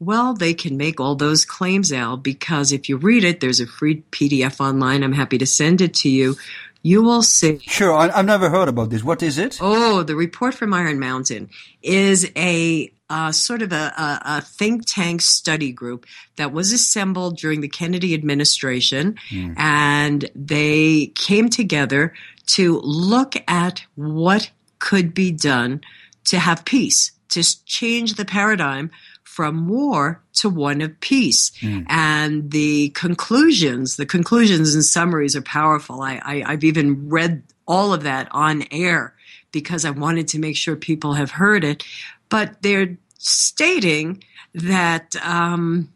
[0.00, 3.66] Well, they can make all those claims, Al, because if you read it, there's a
[3.66, 5.02] free PDF online.
[5.02, 6.36] I'm happy to send it to you.
[6.82, 7.58] You will see.
[7.58, 9.02] Sure, I, have never heard about this.
[9.02, 9.58] What is it?
[9.60, 11.50] Oh, the report from Iron Mountain
[11.82, 16.06] is a uh, sort of a, a, a, think tank study group
[16.36, 19.54] that was assembled during the Kennedy administration, mm.
[19.58, 22.12] and they came together
[22.48, 25.80] to look at what could be done
[26.24, 28.90] to have peace, to change the paradigm
[29.22, 31.50] from war to one of peace.
[31.60, 31.86] Mm.
[31.88, 36.02] And the conclusions, the conclusions and summaries are powerful.
[36.02, 39.14] I, I, I've even read all of that on air
[39.52, 41.84] because I wanted to make sure people have heard it.
[42.28, 45.92] But they're stating that um,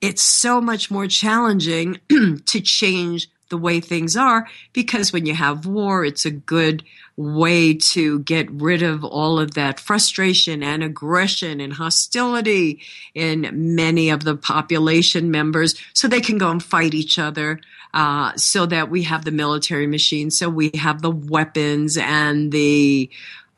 [0.00, 5.66] it's so much more challenging to change the way things are because when you have
[5.66, 6.82] war, it's a good
[7.16, 12.80] way to get rid of all of that frustration and aggression and hostility
[13.14, 17.60] in many of the population members so they can go and fight each other.
[17.94, 23.08] Uh, so that we have the military machine, so we have the weapons and the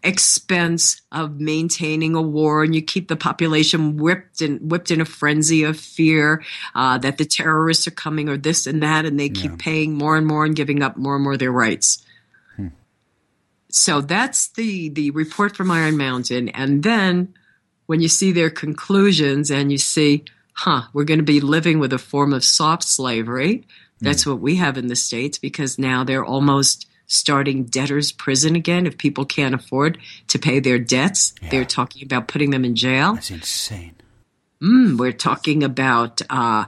[0.05, 5.05] expense of maintaining a war and you keep the population whipped and whipped in a
[5.05, 6.43] frenzy of fear
[6.77, 9.43] uh, that the terrorists are coming or this and that and they yeah.
[9.43, 12.05] keep paying more and more and giving up more and more of their rights
[12.55, 12.69] hmm.
[13.71, 17.35] so that's the the report from iron mountain and then
[17.87, 21.93] when you see their conclusions and you see huh we're going to be living with
[21.93, 23.67] a form of soft slavery
[24.01, 24.31] that's hmm.
[24.31, 28.97] what we have in the states because now they're almost starting debtors prison again if
[28.97, 31.35] people can't afford to pay their debts.
[31.43, 31.49] Yeah.
[31.51, 33.15] They're talking about putting them in jail.
[33.15, 33.97] That's insane.
[34.63, 36.67] Mm, we're talking about uh,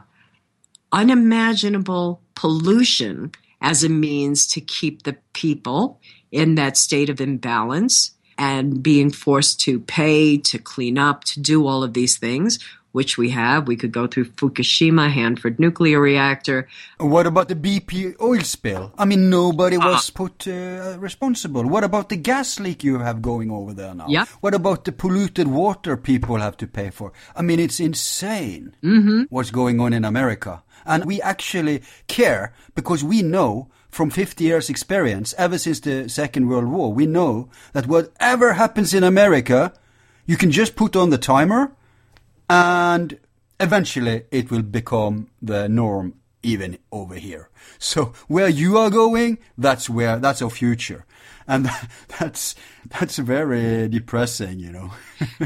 [0.93, 6.01] unimaginable pollution as a means to keep the people
[6.33, 11.67] in that state of imbalance and being forced to pay, to clean up, to do
[11.67, 12.59] all of these things,
[12.93, 13.67] which we have.
[13.67, 16.69] We could go through Fukushima, Hanford nuclear reactor.
[16.99, 18.93] What about the BP oil spill?
[18.99, 19.87] I mean, nobody ah.
[19.91, 21.65] was uh, put uh, responsible.
[21.67, 24.07] What about the gas leak you have going over there now?
[24.09, 24.25] Yeah.
[24.41, 27.13] What about the polluted water people have to pay for?
[27.37, 29.23] I mean, it's insane mm-hmm.
[29.31, 30.63] what's going on in America.
[30.87, 36.49] And we actually care because we know from 50 years experience, ever since the Second
[36.49, 39.73] World War, we know that whatever happens in America,
[40.27, 41.73] you can just put on the timer
[42.51, 43.17] and
[43.61, 47.49] eventually it will become the norm even over here.
[47.79, 51.07] So where you are going, that's where that's our future,
[51.47, 51.71] and
[52.19, 52.55] that's
[52.99, 54.91] that's very depressing, you know.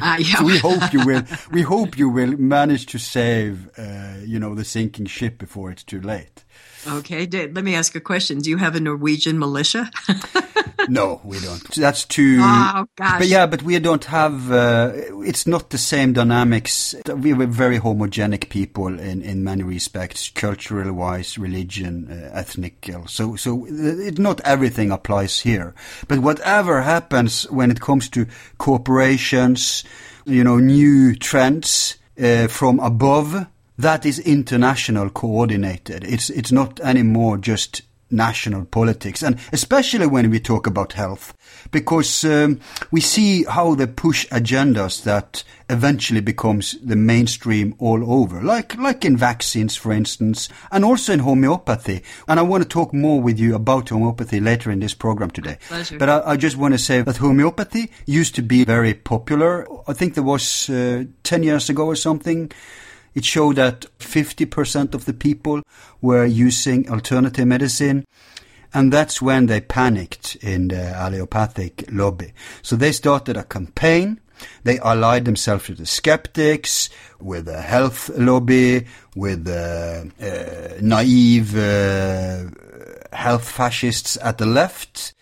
[0.00, 0.38] Uh, yeah.
[0.38, 1.22] so we hope you will.
[1.50, 5.84] We hope you will manage to save, uh, you know, the sinking ship before it's
[5.84, 6.43] too late.
[6.87, 8.38] Okay, let me ask a question.
[8.38, 9.90] Do you have a Norwegian militia?
[10.88, 11.62] no, we don't.
[11.75, 12.38] That's too.
[12.40, 13.18] Oh gosh.
[13.20, 14.51] But yeah, but we don't have.
[14.51, 14.92] Uh,
[15.25, 16.94] it's not the same dynamics.
[17.07, 22.90] We were very homogenic people in in many respects, cultural wise, religion, uh, ethnic.
[23.07, 25.75] So so it, not everything applies here.
[26.09, 28.27] But whatever happens when it comes to
[28.59, 29.85] corporations,
[30.27, 33.47] you know, new trends uh, from above
[33.78, 36.04] that is international coordinated.
[36.04, 41.34] It's it's not anymore just national politics, and especially when we talk about health,
[41.72, 42.60] because um,
[42.92, 49.04] we see how they push agendas that eventually becomes the mainstream all over, like like
[49.04, 52.02] in vaccines, for instance, and also in homeopathy.
[52.28, 55.58] And I want to talk more with you about homeopathy later in this program today.
[55.66, 55.98] Pleasure.
[55.98, 59.66] But I, I just want to say that homeopathy used to be very popular.
[59.88, 62.53] I think there was uh, ten years ago or something
[63.14, 65.62] it showed that 50% of the people
[66.00, 68.04] were using alternative medicine.
[68.72, 72.32] And that's when they panicked in the allopathic lobby.
[72.62, 74.20] So they started a campaign.
[74.64, 76.90] They allied themselves with the skeptics,
[77.20, 82.50] with the health lobby, with the uh, naive uh,
[83.16, 85.14] health fascists at the left.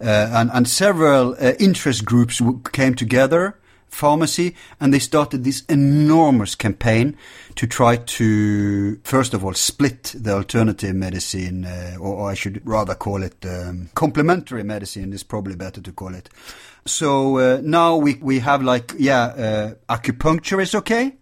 [0.00, 2.42] Uh, and, and, several uh, interest groups
[2.72, 3.56] came together
[3.94, 7.16] pharmacy, and they started this enormous campaign
[7.54, 12.60] to try to, first of all, split the alternative medicine, uh, or, or, I should
[12.66, 16.28] rather call it um, complementary medicine is probably better to call it.
[16.86, 21.16] So uh, now we we have like yeah, uh, acupuncture is okay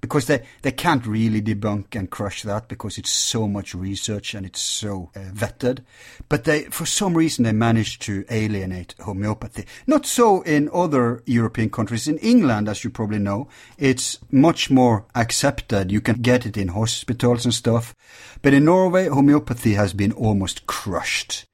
[0.00, 4.46] because they, they can't really debunk and crush that because it's so much research and
[4.46, 5.80] it's so uh, vetted.
[6.28, 9.64] But they, for some reason, they managed to alienate homeopathy.
[9.86, 12.08] Not so in other European countries.
[12.08, 15.90] In England, as you probably know, it's much more accepted.
[15.90, 17.94] You can get it in hospitals and stuff.
[18.42, 21.46] But in Norway, homeopathy has been almost crushed.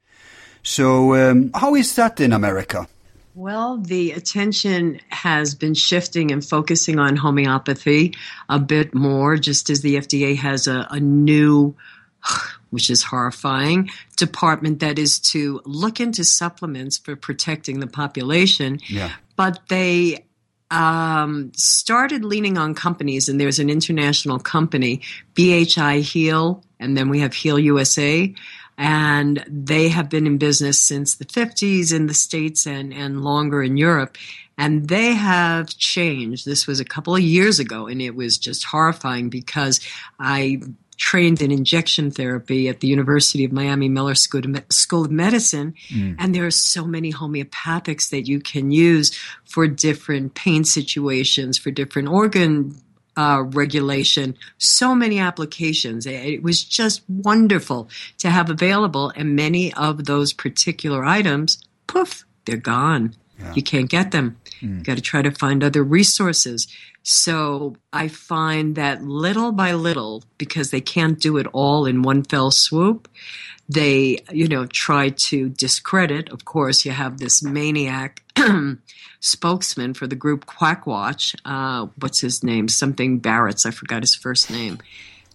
[0.61, 2.87] So, um, how is that in America?
[3.35, 8.15] Well, the attention has been shifting and focusing on homeopathy
[8.47, 11.75] a bit more, just as the FDA has a, a new,
[12.69, 18.79] which is horrifying, department that is to look into supplements for protecting the population.
[18.87, 19.11] Yeah.
[19.35, 20.25] But they
[20.71, 25.01] um, started leaning on companies, and there's an international company,
[25.33, 28.33] BHI Heel, and then we have Heel USA
[28.77, 33.63] and they have been in business since the 50s in the States and, and longer
[33.63, 34.17] in Europe.
[34.57, 36.45] And they have changed.
[36.45, 39.81] This was a couple of years ago, and it was just horrifying because
[40.19, 40.61] I
[40.97, 46.15] trained in injection therapy at the University of Miami Miller School of Medicine, mm.
[46.17, 49.13] and there are so many homeopathics that you can use
[49.43, 52.81] for different pain situations, for different organ
[53.17, 56.05] uh, regulation, so many applications.
[56.05, 57.89] It was just wonderful
[58.19, 61.57] to have available, and many of those particular items,
[61.87, 63.15] poof, they're gone.
[63.39, 63.53] Yeah.
[63.53, 64.37] You can't get them.
[64.61, 64.77] Mm.
[64.77, 66.67] You got to try to find other resources.
[67.03, 72.23] So I find that little by little, because they can't do it all in one
[72.23, 73.07] fell swoop,
[73.67, 76.29] they, you know, try to discredit.
[76.29, 78.21] Of course, you have this maniac
[79.19, 81.35] spokesman for the group Quackwatch.
[81.45, 82.67] Uh, what's his name?
[82.67, 83.65] Something Barrett's.
[83.65, 84.79] I forgot his first name.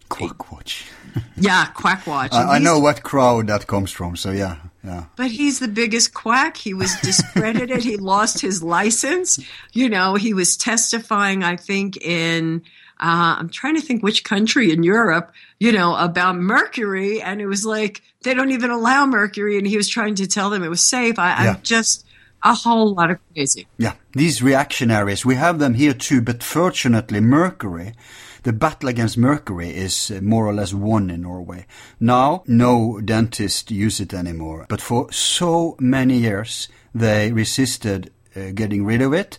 [0.09, 0.85] Quackwatch.
[1.37, 2.33] yeah, Quackwatch.
[2.33, 4.57] I, I know what crowd that comes from, so yeah.
[4.83, 5.05] Yeah.
[5.16, 6.57] But he's the biggest quack.
[6.57, 7.83] He was discredited.
[7.83, 9.39] he lost his license.
[9.72, 12.62] You know, he was testifying, I think, in
[13.01, 17.23] uh, I'm trying to think which country in Europe, you know, about mercury.
[17.23, 19.57] And it was like, they don't even allow mercury.
[19.57, 21.19] And he was trying to tell them it was safe.
[21.19, 21.51] I, yeah.
[21.53, 22.05] I'm just
[22.43, 23.67] a whole lot of crazy.
[23.79, 23.95] Yeah.
[24.13, 26.21] These reactionaries, we have them here too.
[26.21, 27.95] But fortunately, mercury,
[28.43, 31.67] the battle against mercury is uh, more or less won in Norway.
[31.99, 34.67] Now, no dentist use it anymore.
[34.69, 39.39] But for so many years, they resisted uh, getting rid of it.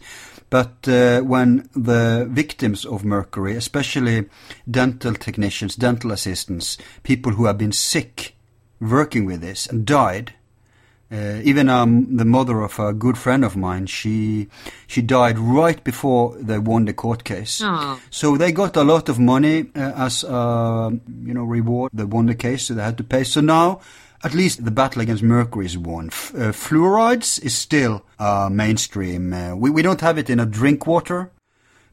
[0.52, 4.28] But uh, when the victims of mercury, especially
[4.70, 8.36] dental technicians, dental assistants, people who have been sick
[8.82, 10.34] working with this and died,
[11.10, 14.50] uh, even um, the mother of a good friend of mine, she
[14.88, 17.62] she died right before they won the court case.
[17.62, 18.00] Aww.
[18.10, 20.90] So they got a lot of money uh, as uh,
[21.24, 21.92] you know reward.
[21.94, 23.24] They won the case, so they had to pay.
[23.24, 23.80] So now
[24.24, 26.08] at least the battle against mercury is won.
[26.08, 29.34] F- uh, fluorides is still uh, mainstream.
[29.34, 31.32] Uh, we, we don't have it in a drink water,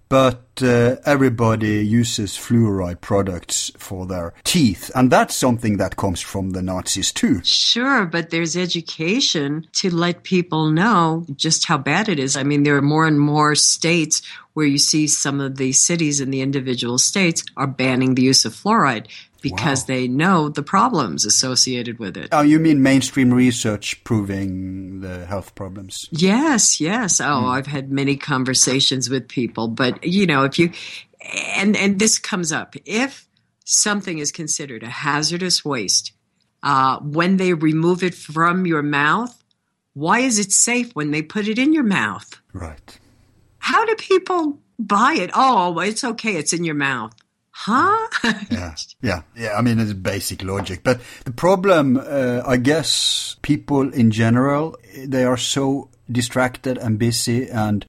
[0.08, 4.90] but uh, everybody uses fluoride products for their teeth.
[4.94, 7.42] And that's something that comes from the Nazis too.
[7.44, 12.36] Sure, but there's education to let people know just how bad it is.
[12.36, 14.22] I mean, there are more and more states
[14.54, 18.44] where you see some of the cities in the individual states are banning the use
[18.44, 19.06] of fluoride
[19.40, 19.86] because wow.
[19.94, 22.28] they know the problems associated with it.
[22.32, 26.08] Oh, you mean mainstream research proving the health problems?
[26.10, 27.20] Yes, yes.
[27.20, 27.50] Oh, mm.
[27.50, 30.72] I've had many conversations with people, but you know, if you
[31.56, 33.26] and and this comes up if
[33.64, 36.12] something is considered a hazardous waste
[36.62, 39.44] uh, when they remove it from your mouth,
[39.92, 42.40] why is it safe when they put it in your mouth?
[42.52, 42.98] Right.
[43.58, 45.30] How do people buy it?
[45.34, 46.36] Oh, it's okay.
[46.36, 47.12] It's in your mouth
[47.58, 48.08] huh?
[48.50, 49.54] yeah, yeah, yeah.
[49.56, 50.82] I mean, it's basic logic.
[50.84, 57.48] But the problem, uh, I guess, people in general, they are so distracted and busy,
[57.48, 57.84] and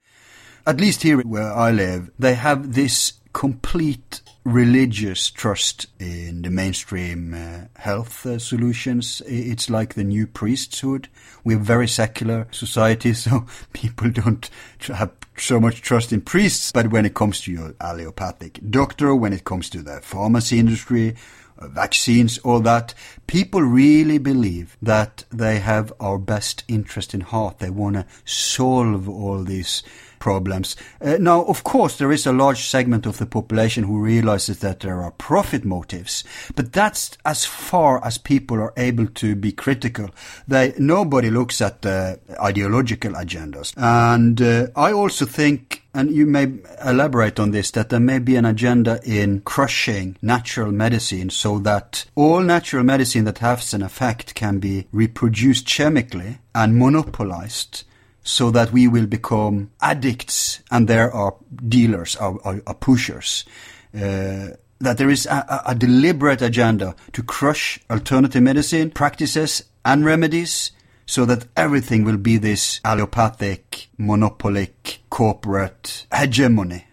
[0.65, 7.33] at least here where I live, they have this complete religious trust in the mainstream
[7.33, 9.21] uh, health uh, solutions.
[9.27, 11.09] It's like the new priesthood.
[11.43, 14.49] We're a very secular society, so people don't
[14.87, 16.71] have so much trust in priests.
[16.71, 21.15] But when it comes to your allopathic doctor, when it comes to the pharmacy industry,
[21.57, 22.93] uh, vaccines, all that,
[23.27, 27.59] people really believe that they have our best interest in heart.
[27.59, 29.83] They want to solve all these
[30.19, 30.75] problems.
[31.01, 34.81] Uh, now, of course, there is a large segment of the population who realizes that
[34.81, 36.23] there are profit motives,
[36.55, 40.09] but that's as far as people are able to be critical.
[40.47, 46.53] They nobody looks at the ideological agendas, and uh, I also think and you may
[46.85, 52.05] elaborate on this that there may be an agenda in crushing natural medicine so that
[52.15, 57.83] all natural medicine that has an effect can be reproduced chemically and monopolized
[58.29, 61.33] so that we will become addicts and there are
[61.67, 63.43] dealers, are, pushers.
[63.91, 64.49] Uh,
[64.79, 70.71] that there is a, a, deliberate agenda to crush alternative medicine practices and remedies
[71.07, 76.85] so that everything will be this allopathic, monopolic, corporate hegemony.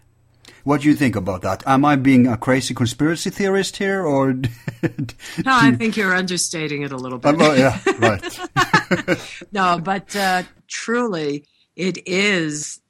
[0.64, 1.62] What do you think about that?
[1.66, 4.32] Am I being a crazy conspiracy theorist here, or?
[4.32, 4.48] no,
[5.46, 7.36] I think you're understating it a little bit.
[7.38, 8.40] Oh, yeah, right.
[9.52, 12.80] no, but uh, truly, it is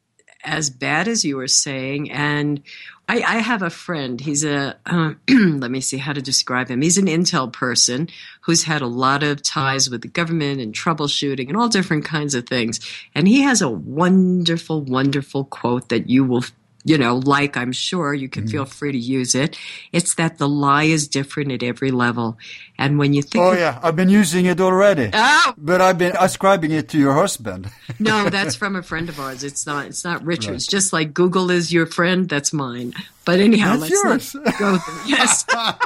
[0.44, 2.62] as bad as you were saying, and
[3.08, 4.20] I, I, have a friend.
[4.20, 6.82] He's a, uh, let me see how to describe him.
[6.82, 8.08] He's an Intel person
[8.42, 12.34] who's had a lot of ties with the government and troubleshooting and all different kinds
[12.34, 12.80] of things.
[13.14, 16.44] And he has a wonderful, wonderful quote that you will
[16.86, 19.58] you know, like I'm sure you can mm feel free to use it.
[19.90, 22.38] It's that the lie is different at every level.
[22.78, 23.44] And when you think.
[23.44, 23.80] Oh, yeah.
[23.82, 25.10] I've been using it already.
[25.12, 25.52] Oh!
[25.58, 27.68] But I've been ascribing it to your husband.
[27.98, 29.42] no, that's from a friend of ours.
[29.42, 30.68] It's not, it's not Richard's.
[30.68, 30.70] Right.
[30.70, 32.94] Just like Google is your friend, that's mine.
[33.24, 34.54] But anyhow, that's let's yours.
[34.58, 35.06] go there.
[35.06, 35.44] Yes.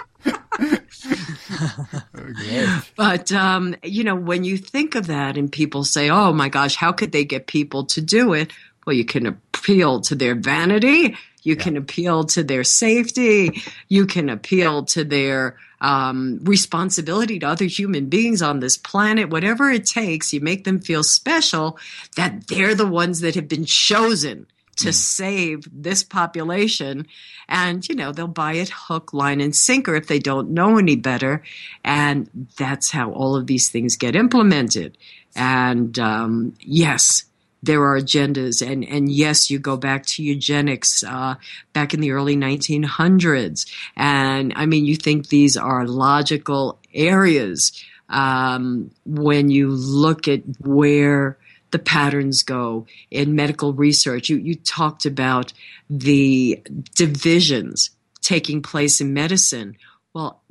[2.15, 2.79] okay.
[2.95, 6.77] But um, you know, when you think of that, and people say, "Oh my gosh,
[6.77, 8.53] how could they get people to do it?"
[8.87, 11.17] Well, you can appeal to their vanity.
[11.43, 11.63] You yeah.
[11.63, 13.63] can appeal to their safety.
[13.89, 19.31] You can appeal to their um, responsibility to other human beings on this planet.
[19.31, 21.79] Whatever it takes, you make them feel special
[22.17, 24.47] that they're the ones that have been chosen
[24.77, 24.95] to mm.
[24.95, 27.07] save this population.
[27.49, 30.97] And, you know, they'll buy it hook, line, and sinker if they don't know any
[30.97, 31.43] better.
[31.85, 34.99] And that's how all of these things get implemented.
[35.35, 37.25] And um, yes,
[37.63, 38.67] there are agendas.
[38.67, 41.35] And, and yes, you go back to eugenics uh,
[41.73, 43.71] back in the early 1900s.
[43.97, 47.73] And I mean, you think these are logical areas
[48.09, 51.39] um, when you look at where
[51.71, 54.29] the patterns go in medical research.
[54.29, 55.53] You, you talked about
[55.89, 56.63] the
[56.97, 57.91] divisions
[58.21, 59.77] taking place in medicine.
[60.13, 60.43] Well,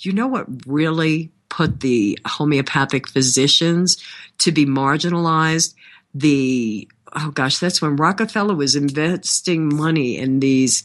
[0.00, 4.02] you know what really put the homeopathic physicians
[4.38, 5.74] to be marginalized?
[6.14, 10.84] The oh gosh, that's when Rockefeller was investing money in these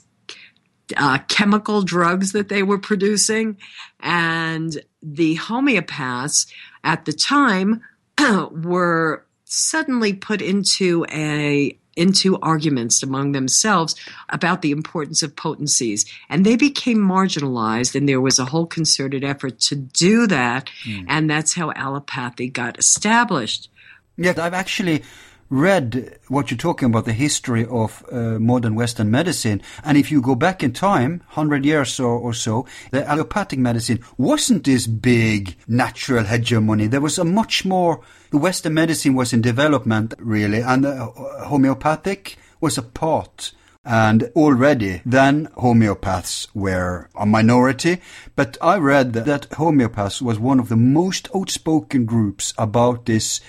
[0.95, 3.57] uh, chemical drugs that they were producing,
[3.99, 6.47] and the homeopaths
[6.83, 7.81] at the time
[8.51, 13.95] were suddenly put into a into arguments among themselves
[14.29, 16.05] about the importance of potencies.
[16.29, 20.69] And they became marginalized, and there was a whole concerted effort to do that.
[20.85, 21.05] Mm.
[21.09, 23.69] And that's how allopathy got established.
[24.17, 25.03] Yeah, I've actually
[25.49, 29.61] read what you're talking about, the history of uh, modern Western medicine.
[29.83, 34.03] And if you go back in time, 100 years or, or, so, the allopathic medicine
[34.17, 36.87] wasn't this big natural hegemony.
[36.87, 38.01] There was a much more,
[38.31, 41.11] the Western medicine was in development, really, and uh,
[41.45, 43.53] homeopathic was a part.
[43.85, 48.01] And already then homeopaths were a minority,
[48.35, 53.39] but I read that homeopaths was one of the most outspoken groups about this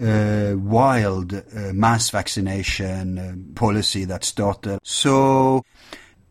[0.00, 4.78] uh, wild uh, mass vaccination uh, policy that started.
[4.82, 5.64] So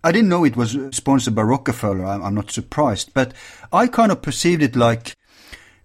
[0.03, 2.05] I didn't know it was sponsored by Rockefeller.
[2.05, 3.33] I'm, I'm not surprised, but
[3.73, 5.15] I kind of perceived it like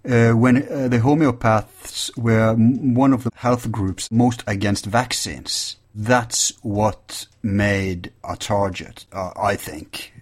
[0.09, 5.77] uh, when uh, the homeopaths were one of the health groups most against vaccines.
[5.95, 10.13] That's what made a target, uh, I think,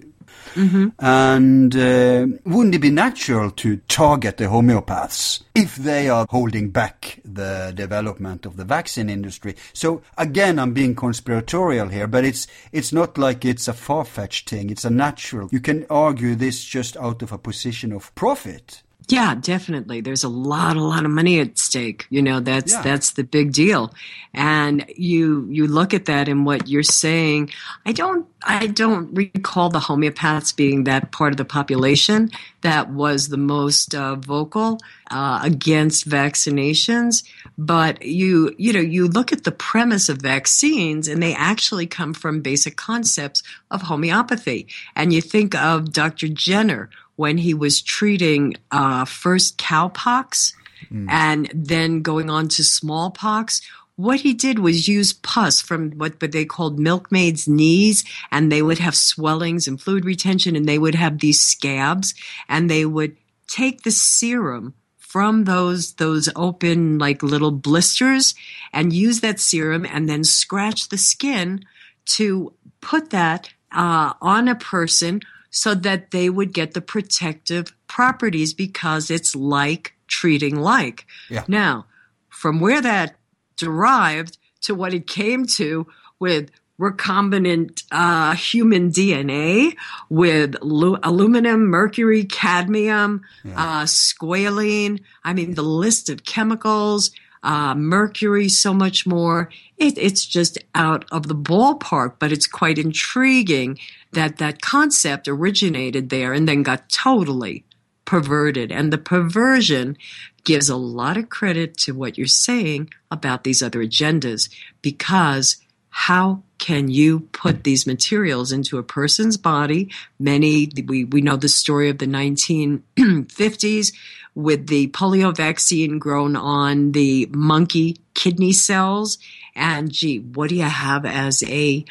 [0.55, 0.89] Mm-hmm.
[0.99, 7.21] And uh, wouldn't it be natural to target the homeopaths if they are holding back
[7.25, 9.55] the development of the vaccine industry?
[9.73, 14.71] So again, I'm being conspiratorial here, but it's it's not like it's a far-fetched thing.
[14.71, 15.49] It's a natural.
[15.53, 18.83] You can argue this just out of a position of profit.
[19.11, 20.03] Yeah, definitely.
[20.03, 22.07] There's a lot, a lot of money at stake.
[22.11, 22.83] You know, that's yeah.
[22.83, 23.95] that's the big deal.
[24.35, 27.51] And you you look at that and what you're saying.
[27.87, 32.31] I don't I don't recall the homeopaths being that part of the population
[32.61, 34.79] that was the most uh, vocal
[35.11, 37.25] uh, against vaccinations.
[37.57, 42.13] But you you know you look at the premise of vaccines, and they actually come
[42.13, 44.67] from basic concepts of homeopathy.
[44.95, 46.29] And you think of Dr.
[46.29, 50.55] Jenner when he was treating uh, first cowpox
[50.89, 51.05] mm.
[51.11, 53.61] and then going on to smallpox.
[53.97, 58.79] what he did was use pus from what they called milkmaids' knees, and they would
[58.79, 62.15] have swellings and fluid retention, and they would have these scabs,
[62.49, 63.17] and they would
[63.49, 68.37] take the serum from those those open like little blisters
[68.73, 71.65] and use that serum and then scratch the skin
[72.05, 75.21] to put that uh, on a person
[75.59, 81.05] so that they would get the protective properties because it's like treating like.
[81.29, 81.45] Yeah.
[81.49, 81.87] Now,
[82.29, 83.17] from where that
[83.57, 85.89] derived to what it came to
[86.21, 89.77] with recombinant uh, human DNA
[90.09, 93.23] with lu- aluminum, mercury, cadmium,
[93.57, 95.01] uh, squalene.
[95.25, 97.11] I mean, the list of chemicals,
[97.43, 99.51] uh, mercury, so much more.
[99.77, 103.81] It, it's just out of the ballpark, but it's quite intriguing
[104.13, 107.65] that that concept originated there and then got totally
[108.05, 108.73] perverted.
[108.73, 109.99] And the perversion
[110.45, 114.49] gives a lot of credit to what you're saying about these other agendas
[114.81, 115.57] because
[115.91, 119.91] how can you put these materials into a person's body?
[120.19, 123.93] Many, we, we know the story of the 1950s
[124.35, 129.19] with the polio vaccine grown on the monkey kidney cells.
[129.55, 131.85] And gee, what do you have as a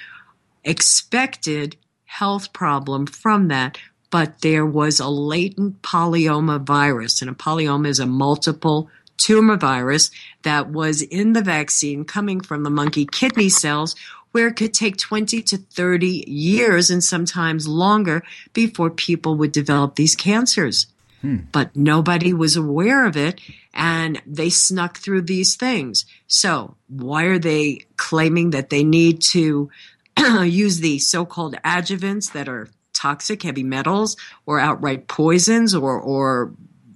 [0.64, 1.76] expected
[2.08, 3.78] health problem from that?
[4.10, 10.12] But there was a latent polyoma virus, and a polyoma is a multiple tumor virus
[10.44, 13.96] that was in the vaccine coming from the monkey kidney cells
[14.32, 19.96] where it could take 20 to 30 years and sometimes longer before people would develop
[19.96, 20.88] these cancers.
[21.22, 21.38] Hmm.
[21.52, 23.42] But nobody was aware of it
[23.74, 26.06] and they snuck through these things.
[26.28, 29.72] So, why are they claiming that they need to
[30.44, 36.54] use the so called adjuvants that are toxic, heavy metals, or outright poisons, or, or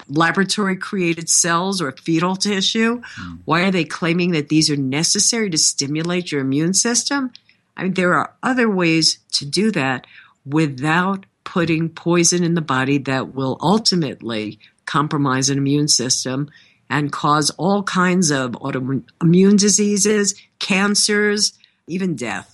[0.08, 3.02] laboratory created cells or fetal tissue?
[3.04, 3.36] Hmm.
[3.46, 7.32] Why are they claiming that these are necessary to stimulate your immune system?
[7.78, 10.06] I mean, there are other ways to do that
[10.46, 16.50] without putting poison in the body that will ultimately compromise an immune system
[16.90, 21.54] and cause all kinds of autoimmune diseases, cancers,
[21.88, 22.51] even death.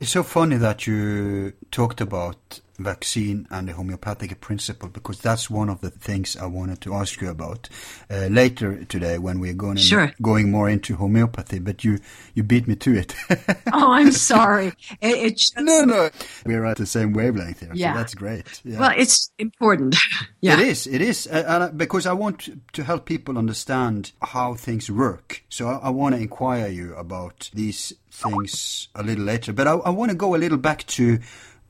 [0.00, 5.68] It's so funny that you talked about vaccine and the homeopathic principle because that's one
[5.68, 7.68] of the things I wanted to ask you about
[8.10, 10.12] uh, later today when we're going Sure.
[10.20, 11.58] going more into homeopathy.
[11.58, 11.98] But you
[12.34, 13.14] you beat me to it.
[13.74, 14.68] Oh, I'm sorry.
[15.00, 16.10] It, it just, no, no,
[16.44, 17.70] we're at the same wavelength here.
[17.74, 17.92] Yeah.
[17.94, 18.60] so that's great.
[18.64, 18.80] Yeah.
[18.80, 19.96] well, it's important.
[20.40, 20.54] yeah.
[20.60, 20.86] It is.
[20.86, 24.90] It is, uh, and I, because I want to, to help people understand how things
[24.90, 25.42] work.
[25.48, 29.52] So I, I want to inquire you about these things a little later.
[29.54, 31.18] But I, I want to go a little back to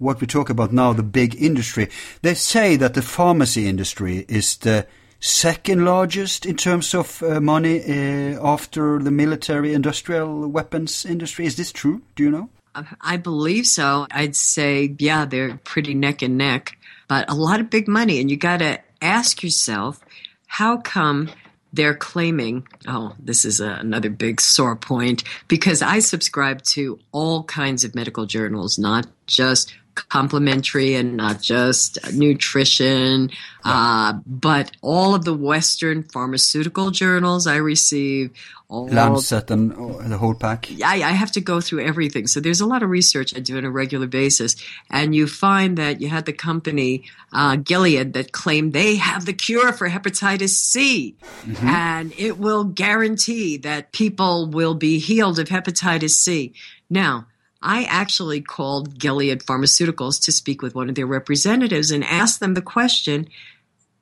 [0.03, 1.89] what we talk about now, the big industry.
[2.23, 4.87] They say that the pharmacy industry is the
[5.21, 11.47] second largest in terms of uh, money uh, after the military industrial weapons industry.
[11.47, 12.03] Is this true?
[12.17, 12.49] Do you know?
[13.01, 14.07] I believe so.
[14.11, 16.77] I'd say, yeah, they're pretty neck and neck,
[17.07, 18.19] but a lot of big money.
[18.19, 20.01] And you got to ask yourself,
[20.47, 21.31] how come
[21.73, 27.45] they're claiming, oh, this is a, another big sore point, because I subscribe to all
[27.45, 33.30] kinds of medical journals, not just complementary and not just nutrition,
[33.64, 38.30] uh, but all of the Western pharmaceutical journals I receive.
[38.68, 39.70] All Lancet and
[40.11, 40.66] the whole pack.
[40.82, 42.26] I, I have to go through everything.
[42.26, 44.57] So there's a lot of research I do on a regular basis.
[44.88, 49.34] And you find that you had the company, uh, Gilead, that claimed they have the
[49.34, 51.16] cure for hepatitis C.
[51.61, 56.55] And it will guarantee that people will be healed of hepatitis C.
[56.88, 57.26] Now,
[57.63, 62.55] I actually called Gilead Pharmaceuticals to speak with one of their representatives and asked them
[62.55, 63.29] the question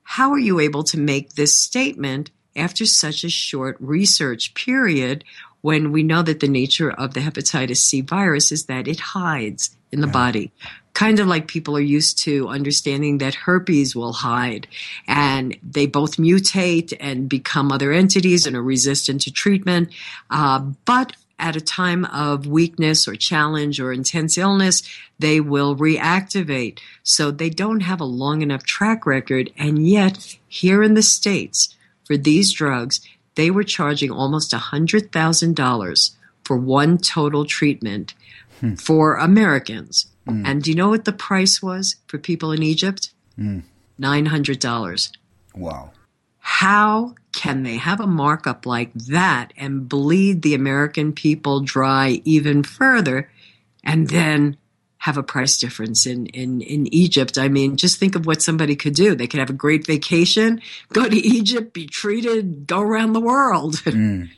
[0.02, 5.24] how are you able to make this statement after such a short research period
[5.60, 9.76] when we know that the nature of the hepatitis C virus is that it hides
[9.92, 10.50] in the body?
[10.94, 14.66] Kind of like people are used to understanding that herpes will hide
[15.06, 19.90] and they both mutate and become other entities and are resistant to treatment.
[20.28, 24.82] Uh, but at a time of weakness or challenge or intense illness,
[25.18, 26.78] they will reactivate.
[27.02, 29.50] So they don't have a long enough track record.
[29.56, 31.74] And yet, here in the States,
[32.04, 33.00] for these drugs,
[33.34, 36.10] they were charging almost $100,000
[36.44, 38.14] for one total treatment
[38.60, 38.74] hmm.
[38.74, 40.06] for Americans.
[40.26, 40.44] Hmm.
[40.44, 43.12] And do you know what the price was for people in Egypt?
[43.36, 43.60] Hmm.
[44.00, 45.10] $900
[45.54, 45.92] Wow.
[46.40, 52.62] How can they have a markup like that and bleed the American people dry even
[52.62, 53.30] further
[53.84, 54.56] and then
[54.98, 57.38] have a price difference in, in, in Egypt?
[57.38, 59.14] I mean, just think of what somebody could do.
[59.14, 60.60] They could have a great vacation,
[60.92, 63.82] go to Egypt, be treated, go around the world.
[63.90, 64.30] Mm.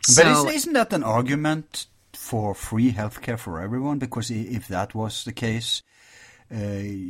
[0.00, 3.98] But So- isn't, isn't that an argument for free healthcare for everyone?
[3.98, 5.82] Because if that was the case,
[6.50, 6.56] uh,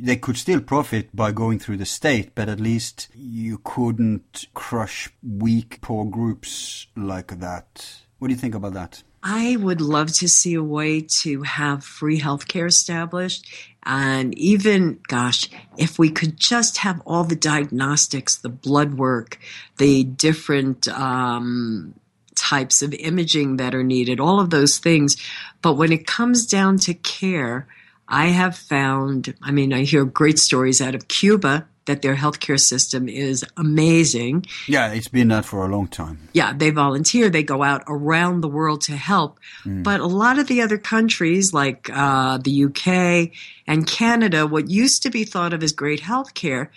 [0.03, 5.09] they could still profit by going through the state, but at least you couldn't crush
[5.23, 8.01] weak, poor groups like that.
[8.19, 9.03] What do you think about that?
[9.23, 13.47] I would love to see a way to have free healthcare established.
[13.85, 19.39] And even, gosh, if we could just have all the diagnostics, the blood work,
[19.79, 21.95] the different um,
[22.37, 25.17] types of imaging that are needed, all of those things.
[25.63, 27.67] But when it comes down to care,
[28.09, 32.61] I have found, I mean, I hear great stories out of Cuba that their healthcare
[32.61, 34.45] system is amazing.
[34.67, 36.29] Yeah, it's been that for a long time.
[36.33, 39.39] yeah, they volunteer, they go out around the world to help.
[39.65, 43.33] But a lot of the other countries, like uh, the UK
[43.67, 46.69] and Canada, what used to be thought of as great healthcare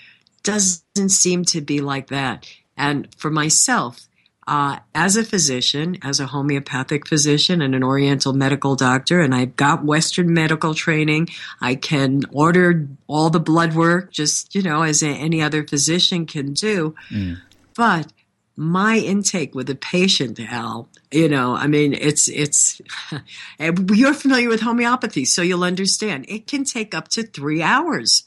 [0.44, 2.48] doesn't seem to be like that.
[2.78, 4.08] And for myself,
[4.48, 9.56] uh, as a physician, as a homeopathic physician and an Oriental medical doctor, and I've
[9.56, 11.30] got Western medical training.
[11.62, 16.54] I can order all the blood work, just you know, as any other physician can
[16.54, 16.96] do.
[17.76, 18.12] But
[18.56, 22.82] my intake with a patient, Al, you know, I mean, it's it's.
[23.60, 26.26] you're familiar with homeopathy, so you'll understand.
[26.28, 28.24] It can take up to three hours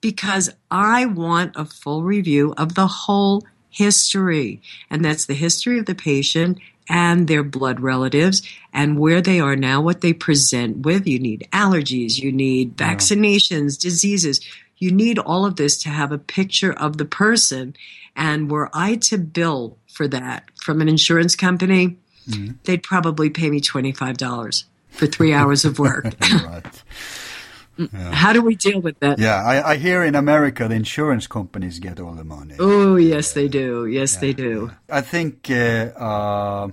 [0.00, 3.44] because I want a full review of the whole
[3.76, 4.62] history.
[4.88, 6.58] And that's the history of the patient
[6.88, 11.06] and their blood relatives and where they are now, what they present with.
[11.06, 14.40] You need allergies, you need vaccinations, diseases.
[14.78, 17.76] You need all of this to have a picture of the person.
[18.14, 21.98] And were I to bill for that from an insurance company,
[22.28, 22.52] mm-hmm.
[22.64, 26.04] they'd probably pay me $25 for three hours of work.
[26.32, 26.82] right.
[27.92, 29.18] How do we deal with that?
[29.18, 32.56] Yeah, I, I hear in America the insurance companies get all the money.
[32.58, 33.86] Oh, yes, they do.
[33.86, 34.70] Yes, they do.
[34.90, 36.68] I think uh, uh,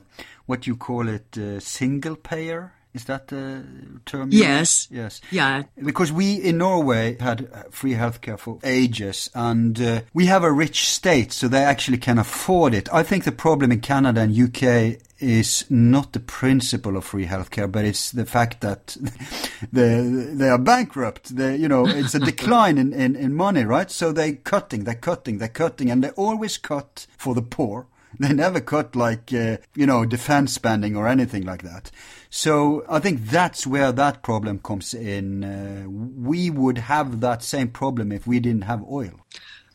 [0.46, 2.74] what you call it, uh, single payer.
[2.94, 3.66] Is that the
[4.06, 4.30] term?
[4.32, 4.88] Yes.
[4.92, 5.20] Yes.
[5.32, 5.64] Yeah.
[5.84, 10.52] Because we in Norway had uh, free healthcare for ages, and uh, we have a
[10.52, 12.94] rich state, so they actually can afford it.
[12.94, 17.72] I think the problem in Canada and UK is not the principle of free healthcare,
[17.72, 18.98] but it's the fact that
[19.72, 21.36] they they are bankrupt.
[21.36, 23.90] They, you know, it's a decline in, in, in money, right?
[23.90, 27.88] So they're cutting, they're cutting, they're cutting, and they always cut for the poor.
[28.20, 31.90] They never cut like uh, you know defense spending or anything like that.
[32.30, 35.44] So I think that's where that problem comes in.
[35.44, 39.20] Uh, we would have that same problem if we didn't have oil.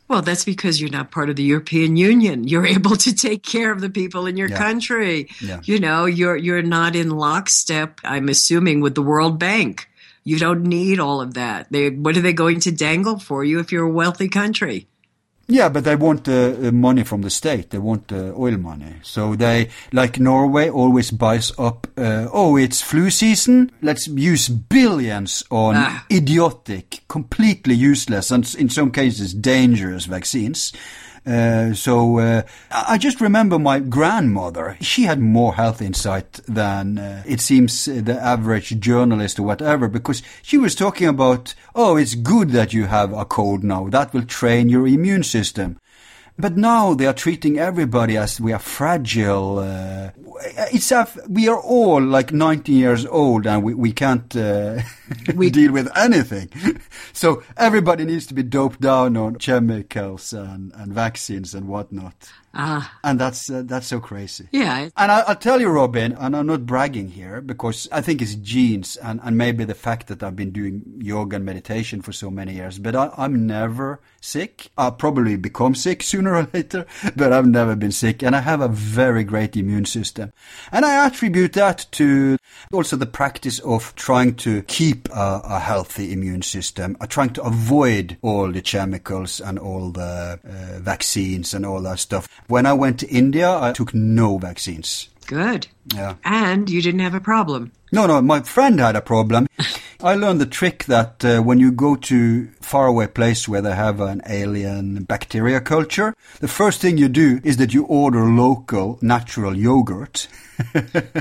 [0.09, 2.47] Well, that's because you're not part of the European Union.
[2.47, 4.57] You're able to take care of the people in your Yeah.
[4.57, 5.29] country.
[5.39, 5.61] Yeah.
[5.63, 8.01] You know, you're you're not in lockstep.
[8.03, 9.87] I'm assuming with the World Bank.
[10.25, 11.71] You don't need all of that.
[11.71, 14.87] They what are they going to dangle for you if you're a wealthy country?
[15.51, 17.71] Yeah, but they want the uh, money from the state.
[17.71, 18.93] They want the oil money.
[19.01, 21.87] So they, like Norway, always buys up.
[21.97, 23.71] Uh, oh, it's flu season.
[23.81, 26.05] Let's use billions on Ah.
[26.11, 30.71] idiotic, completely useless, and in some cases dangerous vaccines.
[31.25, 32.41] Uh, so uh,
[32.71, 34.77] I just remember my grandmother.
[34.81, 39.87] She had more health insight than uh, it seems uh, the average journalist or whatever,
[39.87, 43.89] because she was talking about, oh, it's good that you have a cold now.
[43.89, 45.77] That will train your immune system.
[46.39, 49.59] But now they are treating everybody as we are fragile.
[49.59, 50.11] Uh,
[50.71, 54.79] it's a, we are all like 90 years old and we, we can't uh,
[55.35, 56.49] We- deal with anything.
[57.13, 62.29] so everybody needs to be doped down on chemicals and, and vaccines and whatnot.
[62.53, 64.47] Ah, And that's uh, that's so crazy.
[64.51, 64.89] yeah.
[64.97, 68.35] And I, I'll tell you, Robin, and I'm not bragging here because I think it's
[68.35, 72.31] genes and, and maybe the fact that I've been doing yoga and meditation for so
[72.31, 74.71] many years, but I, I'm never sick.
[74.77, 76.85] I'll probably become sick sooner or later,
[77.15, 80.33] but I've never been sick and I have a very great immune system.
[80.71, 82.37] And I attribute that to
[82.73, 87.43] also the practice of trying to keep a, a healthy immune system, uh, trying to
[87.43, 92.27] avoid all the chemicals and all the uh, vaccines and all that stuff.
[92.49, 95.09] When I went to India, I took no vaccines.
[95.27, 95.67] Good.
[95.93, 96.15] Yeah.
[96.25, 97.71] And you didn't have a problem.
[97.91, 99.47] No, no, my friend had a problem.
[100.01, 103.99] I learned the trick that uh, when you go to faraway place where they have
[103.99, 109.55] an alien bacteria culture, the first thing you do is that you order local natural
[109.57, 110.27] yogurt.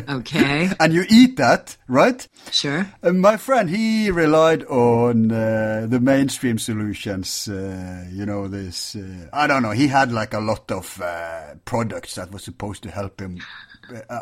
[0.08, 0.68] Okay.
[0.80, 2.26] and you eat that, right?
[2.50, 2.88] sure.
[3.02, 7.46] And my friend, he relied on uh, the mainstream solutions.
[7.46, 11.54] Uh, you know, this, uh, I don't know, he had like a lot of uh,
[11.64, 13.67] products that were supposed to help him uh,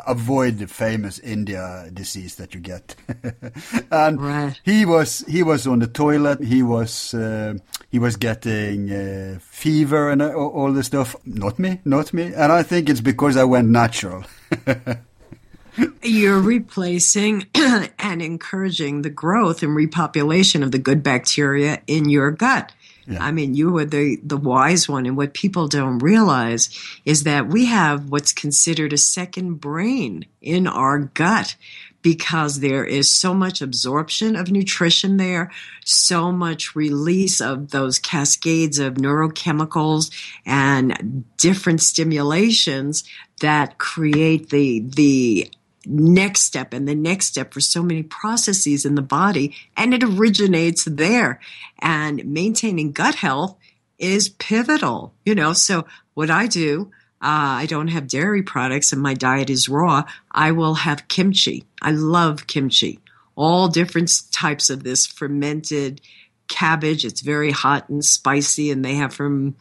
[0.07, 2.95] avoid the famous India disease that you get.
[3.91, 4.59] and Right.
[4.63, 6.43] he was he was on the toilet.
[6.43, 7.55] He was uh,
[7.89, 11.15] he was getting uh, fever and uh, all this stuff.
[11.25, 12.33] Not me, not me.
[12.33, 14.23] And I think it's because I went natural.
[16.01, 22.71] You're replacing and encouraging the growth and repopulation of the good bacteria in your gut.
[23.07, 23.23] Yeah.
[23.23, 25.05] I mean, you were the, the wise one.
[25.05, 26.69] And what people don't realize
[27.05, 31.55] is that we have what's considered a second brain in our gut
[32.01, 35.51] because there is so much absorption of nutrition there,
[35.83, 40.11] so much release of those cascades of neurochemicals
[40.45, 43.03] and different stimulations
[43.41, 45.51] that create the, the
[45.87, 50.03] next step and the next step for so many processes in the body and it
[50.03, 51.39] originates there
[51.79, 53.57] and maintaining gut health
[53.97, 59.01] is pivotal you know so what i do uh, I don't have dairy products and
[59.01, 61.63] my diet is raw, I will have kimchi.
[61.81, 62.99] I love kimchi.
[63.35, 65.99] All different types of this fermented
[66.47, 67.05] cabbage.
[67.05, 69.55] It's very hot and spicy, and they have from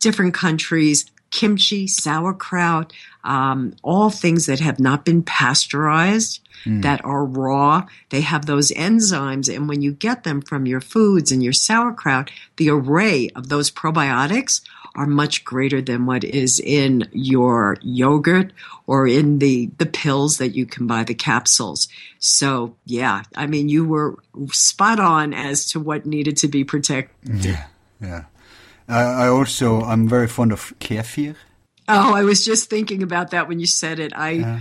[0.00, 2.92] different countries kimchi, sauerkraut,
[3.24, 6.82] um, all things that have not been pasteurized, mm.
[6.82, 7.86] that are raw.
[8.10, 12.30] They have those enzymes, and when you get them from your foods and your sauerkraut,
[12.56, 14.60] the array of those probiotics
[14.94, 18.52] are much greater than what is in your yogurt
[18.86, 21.88] or in the, the pills that you can buy, the capsules.
[22.18, 24.18] So, yeah, I mean, you were
[24.50, 27.44] spot on as to what needed to be protected.
[27.44, 27.64] Yeah,
[28.02, 28.24] yeah.
[28.88, 31.36] I also, I'm very fond of kefir.
[31.92, 34.12] Oh, I was just thinking about that when you said it.
[34.14, 34.56] I, yeah.
[34.56, 34.60] uh,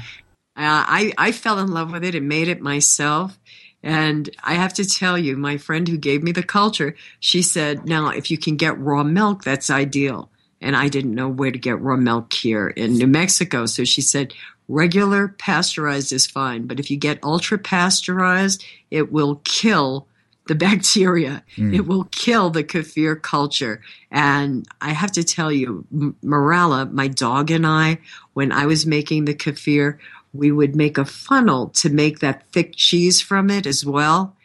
[0.55, 3.37] I, I fell in love with it and made it myself.
[3.83, 7.85] And I have to tell you, my friend who gave me the culture, she said,
[7.85, 10.29] now, if you can get raw milk, that's ideal.
[10.59, 13.65] And I didn't know where to get raw milk here in New Mexico.
[13.65, 14.33] So she said,
[14.67, 16.67] regular pasteurized is fine.
[16.67, 20.07] But if you get ultra pasteurized, it will kill
[20.51, 21.41] the bacteria.
[21.55, 21.73] Mm.
[21.73, 23.81] It will kill the kefir culture.
[24.11, 25.85] And I have to tell you,
[26.21, 27.99] Morala, my dog and I,
[28.33, 29.97] when I was making the kefir,
[30.33, 34.35] we would make a funnel to make that thick cheese from it as well.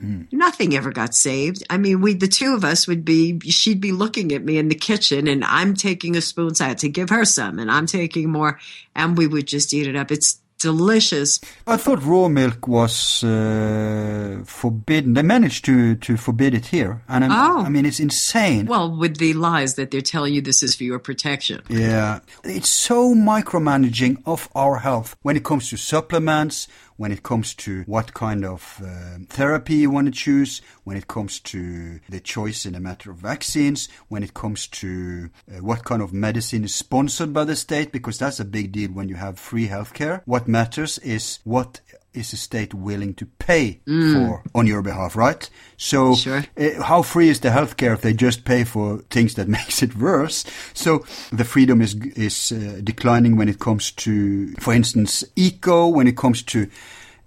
[0.00, 0.32] Mm.
[0.32, 1.64] Nothing ever got saved.
[1.68, 4.68] I mean, we, the two of us would be, she'd be looking at me in
[4.68, 6.54] the kitchen and I'm taking a spoon.
[6.54, 8.60] So I had to give her some and I'm taking more
[8.94, 10.12] and we would just eat it up.
[10.12, 11.40] It's delicious.
[11.66, 15.14] I thought raw milk was uh, forbidden.
[15.14, 17.02] They managed to, to forbid it here.
[17.08, 17.64] And I'm, oh.
[17.64, 18.66] I mean, it's insane.
[18.66, 21.62] Well, with the lies that they're telling you this is for your protection.
[21.68, 22.20] Yeah.
[22.44, 27.82] It's so micromanaging of our health when it comes to supplements, when it comes to
[27.86, 32.66] what kind of uh, therapy you want to choose, when it comes to the choice
[32.66, 36.74] in a matter of vaccines, when it comes to uh, what kind of medicine is
[36.74, 40.22] sponsored by the state, because that's a big deal when you have free healthcare.
[40.24, 41.80] What matters is what
[42.16, 44.12] is the state willing to pay mm.
[44.12, 45.48] for on your behalf, right?
[45.76, 46.44] So, sure.
[46.56, 49.96] uh, how free is the healthcare if they just pay for things that makes it
[49.96, 50.44] worse?
[50.74, 56.06] So, the freedom is is uh, declining when it comes to, for instance, eco, when
[56.06, 56.68] it comes to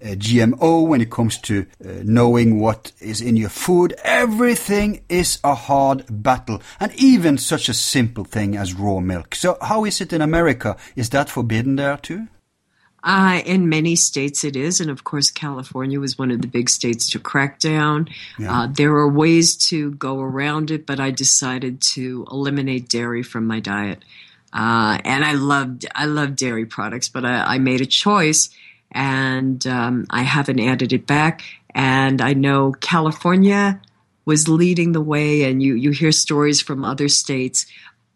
[0.02, 3.94] uh, GMO, when it comes to uh, knowing what is in your food.
[4.04, 9.36] Everything is a hard battle, and even such a simple thing as raw milk.
[9.36, 10.78] So, how is it in America?
[10.96, 12.28] Is that forbidden there too?
[13.04, 16.70] Uh, in many states it is, and of course California was one of the big
[16.70, 18.10] states to crack down.
[18.38, 18.62] Yeah.
[18.64, 23.48] Uh, there are ways to go around it, but I decided to eliminate dairy from
[23.48, 24.04] my diet.
[24.52, 28.50] Uh, and I loved I love dairy products, but I, I made a choice,
[28.92, 31.44] and um, I haven't added it back.
[31.74, 33.80] And I know California
[34.26, 37.66] was leading the way, and you you hear stories from other states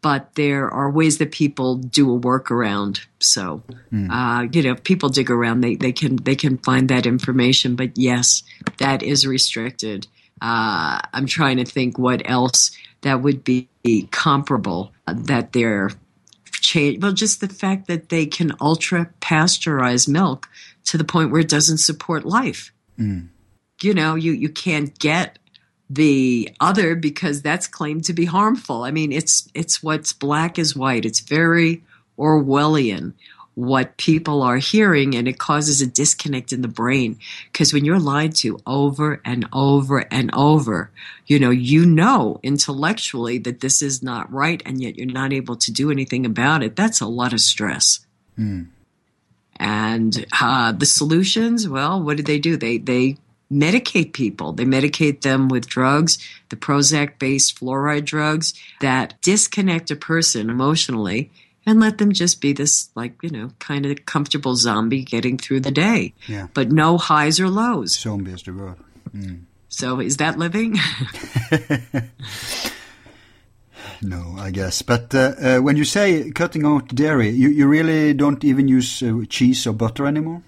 [0.04, 3.06] but there are ways that people do a workaround.
[3.20, 4.10] So, mm.
[4.12, 7.76] uh, you know, if people dig around, they, they can they can find that information.
[7.76, 8.43] But yes,
[8.78, 10.06] that is restricted.
[10.41, 13.70] Uh, I'm trying to think what else that would be
[14.12, 15.91] comparable uh, that they're
[16.51, 17.01] change.
[17.01, 20.49] Well, just the fact that they can ultra pasteurize milk
[20.86, 22.74] to the point where it doesn't support life.
[22.99, 23.30] Mm.
[23.82, 25.39] You know, you you can't get
[25.93, 28.83] the other because that's claimed to be harmful.
[28.83, 31.05] I mean, it's it's what's black is white.
[31.05, 31.83] It's very
[32.17, 33.13] Orwellian
[33.55, 37.19] what people are hearing and it causes a disconnect in the brain
[37.51, 40.89] because when you're lied to over and over and over
[41.27, 45.55] you know you know intellectually that this is not right and yet you're not able
[45.55, 47.99] to do anything about it that's a lot of stress
[48.39, 48.65] mm.
[49.57, 53.15] and uh, the solutions well what did they do they they
[53.51, 54.53] medicate people.
[54.53, 56.17] They medicate them with drugs,
[56.49, 61.31] the Prozac based fluoride drugs that disconnect a person emotionally
[61.65, 65.61] and let them just be this, like, you know, kind of comfortable zombie getting through
[65.61, 66.13] the day.
[66.27, 66.47] Yeah.
[66.53, 67.97] But no highs or lows.
[67.97, 68.75] Zombie is the word.
[69.15, 69.43] Mm.
[69.69, 70.77] So is that living?
[74.01, 74.81] no, I guess.
[74.81, 79.01] But uh, uh, when you say cutting out dairy, you, you really don't even use
[79.01, 80.41] uh, cheese or butter anymore?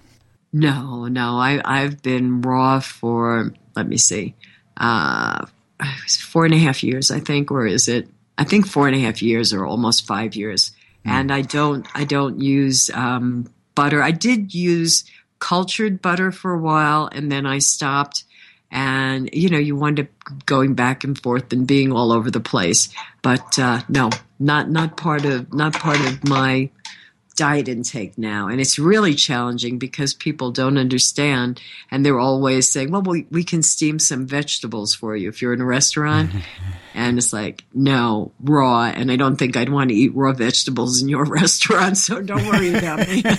[0.56, 1.38] No, no.
[1.38, 4.34] I, I've been raw for, let me see,
[4.78, 5.44] uh,
[6.08, 8.08] four and a half years, I think, or is it?
[8.38, 10.70] I think four and a half years or almost five years.
[11.04, 11.10] Mm.
[11.10, 14.02] And I don't, I don't use um, butter.
[14.02, 15.04] I did use
[15.40, 18.24] cultured butter for a while, and then I stopped.
[18.70, 20.06] And you know, you wind up
[20.46, 22.88] going back and forth and being all over the place.
[23.20, 26.70] But uh, no, not not part of not part of my
[27.36, 28.48] diet intake now.
[28.48, 31.60] And it's really challenging because people don't understand.
[31.90, 35.52] And they're always saying, well, we, we can steam some vegetables for you if you're
[35.52, 36.30] in a restaurant.
[36.96, 38.84] and it's like, no, raw.
[38.84, 41.98] And I don't think I'd want to eat raw vegetables in your restaurant.
[41.98, 43.22] So don't worry about me.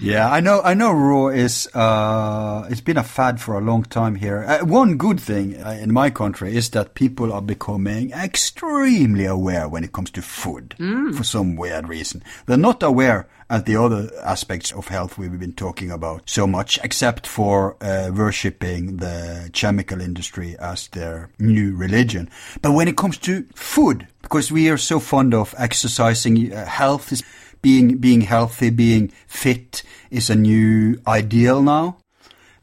[0.00, 0.60] yeah, I know.
[0.60, 0.90] I know.
[0.90, 1.68] Raw is.
[1.72, 4.44] Uh, it's been a fad for a long time here.
[4.44, 9.68] Uh, one good thing uh, in my country is that people are becoming extremely aware
[9.68, 11.14] when it comes to food mm.
[11.14, 12.24] for some weird reason.
[12.46, 16.78] They're not aware at the other aspects of health we've been talking about so much,
[16.82, 22.28] except for uh, worshipping the chemical industry as their new religion.
[22.60, 27.12] But when it comes to food, because we are so fond of exercising, uh, health
[27.12, 27.22] is
[27.62, 31.96] being being healthy, being fit is a new ideal now.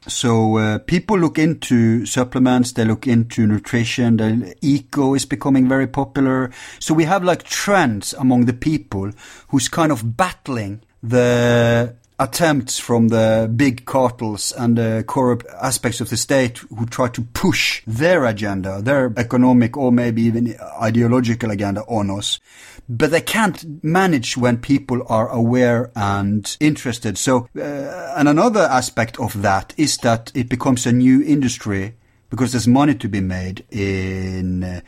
[0.08, 5.88] So uh, people look into supplements, they look into nutrition, the eco is becoming very
[5.88, 6.52] popular.
[6.80, 9.12] So we have like trends among the people
[9.48, 16.10] who's kind of battling the attempts from the big cartels and the corrupt aspects of
[16.10, 21.82] the state who try to push their agenda, their economic or maybe even ideological agenda
[21.82, 22.40] on us.
[22.88, 27.18] But they can't manage when people are aware and interested.
[27.18, 31.96] So, uh, and another aspect of that is that it becomes a new industry
[32.30, 34.82] because there's money to be made in uh,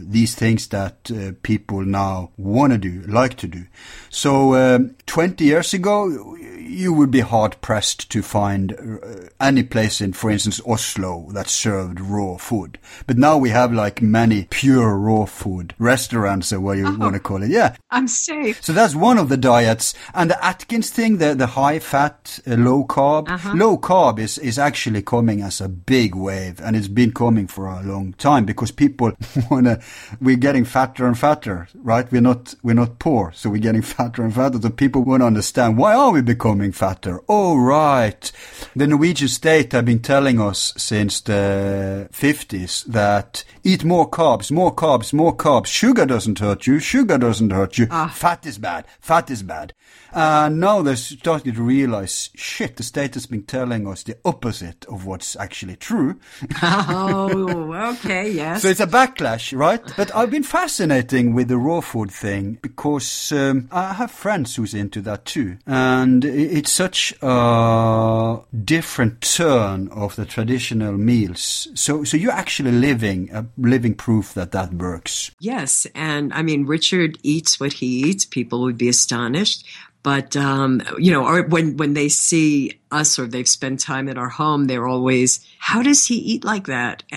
[0.00, 3.64] these things that uh, people now want to do, like to do.
[4.10, 6.36] So um, 20 years ago,
[6.72, 11.48] you would be hard pressed to find uh, any place in, for instance, Oslo that
[11.48, 12.78] served raw food.
[13.06, 17.14] But now we have like many pure raw food restaurants, or what you oh, want
[17.14, 17.50] to call it.
[17.50, 17.76] Yeah.
[17.90, 18.62] I'm safe.
[18.62, 19.94] So that's one of the diets.
[20.14, 23.52] And the Atkins thing, the, the high fat, uh, low carb, uh-huh.
[23.54, 26.51] low carb is, is actually coming as a big wave.
[26.60, 29.12] And it's been coming for a long time because people
[29.50, 29.82] want to,
[30.20, 32.10] we're getting fatter and fatter, right?
[32.12, 33.32] We're not, we're not poor.
[33.34, 34.60] So we're getting fatter and fatter.
[34.60, 37.20] So people want to understand why are we becoming becoming fatter.
[37.28, 38.32] Oh, right.
[38.74, 44.74] The Norwegian state have been telling us since the 50s that eat more carbs, more
[44.74, 45.66] carbs, more carbs.
[45.66, 46.78] Sugar doesn't hurt you.
[46.78, 47.86] Sugar doesn't hurt you.
[47.90, 48.08] Ah.
[48.08, 48.86] Fat is bad.
[49.00, 49.72] Fat is bad.
[50.12, 54.84] And now they're starting to realize, shit, the state has been telling us the opposite
[54.86, 56.18] of what's actually true.
[56.62, 58.62] oh, okay, yes.
[58.62, 59.80] So it's a backlash, right?
[59.96, 64.74] But I've been fascinating with the raw food thing because um, I have friends who's
[64.74, 65.58] into that too.
[65.66, 71.68] And it's such a different turn of the traditional meals.
[71.74, 75.30] So, so you're actually living a living proof that that works.
[75.40, 78.24] Yes, and I mean Richard eats what he eats.
[78.24, 79.64] People would be astonished.
[80.02, 84.18] But um, you know, or when when they see us or they've spent time in
[84.18, 87.04] our home, they're always, "How does he eat like that?"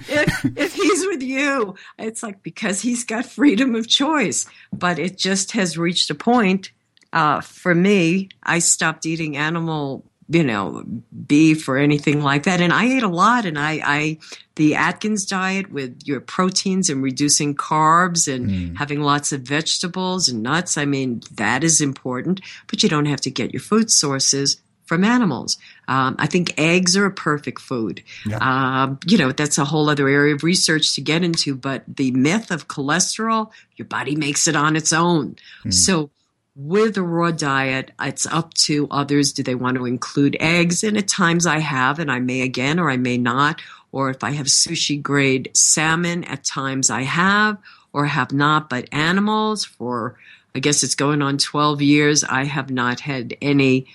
[0.00, 4.46] if, if he's with you, it's like because he's got freedom of choice.
[4.72, 6.72] But it just has reached a point
[7.12, 10.84] uh, for me, I stopped eating animal, you know,
[11.26, 12.60] beef or anything like that.
[12.60, 14.18] And I ate a lot and I, I
[14.54, 18.76] the Atkins diet with your proteins and reducing carbs and mm.
[18.76, 20.78] having lots of vegetables and nuts.
[20.78, 25.02] I mean, that is important, but you don't have to get your food sources from
[25.02, 25.58] animals.
[25.88, 28.02] Um, I think eggs are a perfect food.
[28.24, 28.38] Yeah.
[28.40, 32.12] Um, you know, that's a whole other area of research to get into, but the
[32.12, 35.36] myth of cholesterol, your body makes it on its own.
[35.64, 35.74] Mm.
[35.74, 36.10] So
[36.56, 39.32] with a raw diet, it's up to others.
[39.32, 40.82] Do they want to include eggs?
[40.82, 43.60] And at times I have, and I may again, or I may not.
[43.92, 47.58] Or if I have sushi grade salmon, at times I have
[47.92, 48.68] or have not.
[48.68, 50.18] But animals, for
[50.54, 53.86] I guess it's going on 12 years, I have not had any,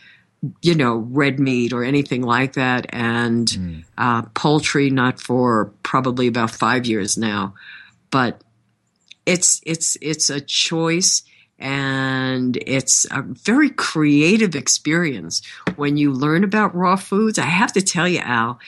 [0.61, 2.87] you know, red meat or anything like that.
[2.89, 3.83] And mm.
[3.97, 7.53] uh, poultry, not for probably about five years now.
[8.11, 8.41] But
[9.25, 11.23] it's it's it's a choice
[11.57, 15.41] and it's a very creative experience
[15.77, 17.39] when you learn about raw foods.
[17.39, 18.59] I have to tell you, Al,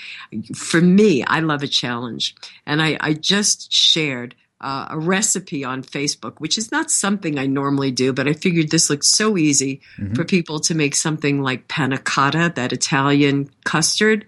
[0.55, 2.35] for me, I love a challenge.
[2.65, 7.45] And I, I just shared uh, a recipe on Facebook, which is not something I
[7.45, 10.13] normally do, but I figured this looks so easy mm-hmm.
[10.13, 14.25] for people to make something like panna cotta, that Italian custard.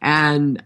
[0.00, 0.62] And,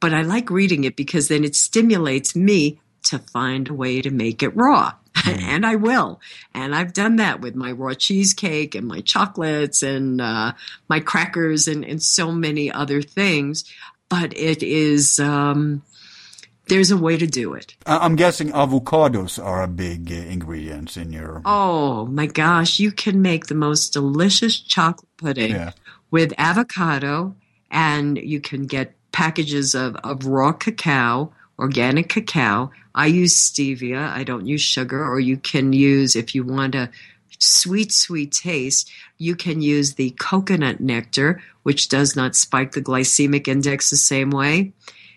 [0.00, 4.10] but I like reading it because then it stimulates me to find a way to
[4.10, 4.94] make it raw.
[5.26, 6.20] And I will.
[6.54, 10.52] And I've done that with my raw cheesecake and my chocolates and uh,
[10.88, 13.64] my crackers and, and so many other things.
[14.08, 15.18] But it is.
[15.18, 15.82] Um,
[16.66, 17.74] there's a way to do it.
[17.84, 21.42] I'm guessing avocados are a big uh, ingredient in your.
[21.44, 25.72] Oh my gosh, you can make the most delicious chocolate pudding Yeah.
[26.10, 27.34] with avocado,
[27.70, 32.70] and you can get packages of, of raw cacao, organic cacao.
[32.94, 36.90] I use stevia, I don't use sugar, or you can use, if you want a
[37.38, 43.48] sweet, sweet taste, you can use the coconut nectar, which does not spike the glycemic
[43.48, 44.72] index the same way.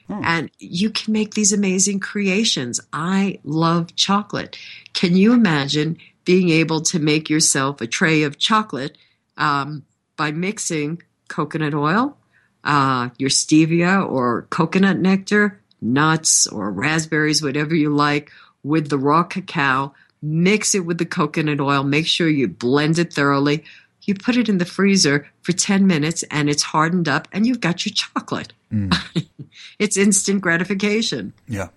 [0.09, 2.79] And you can make these amazing creations.
[2.93, 4.57] I love chocolate.
[4.93, 8.97] Can you imagine being able to make yourself a tray of chocolate
[9.37, 9.83] um,
[10.15, 12.17] by mixing coconut oil,
[12.63, 18.31] uh, your stevia or coconut nectar, nuts or raspberries, whatever you like,
[18.63, 19.93] with the raw cacao?
[20.21, 21.83] Mix it with the coconut oil.
[21.83, 23.63] Make sure you blend it thoroughly.
[24.01, 27.59] You put it in the freezer for 10 minutes and it's hardened up and you've
[27.59, 28.53] got your chocolate.
[29.79, 31.33] it's instant gratification.
[31.47, 31.69] Yeah.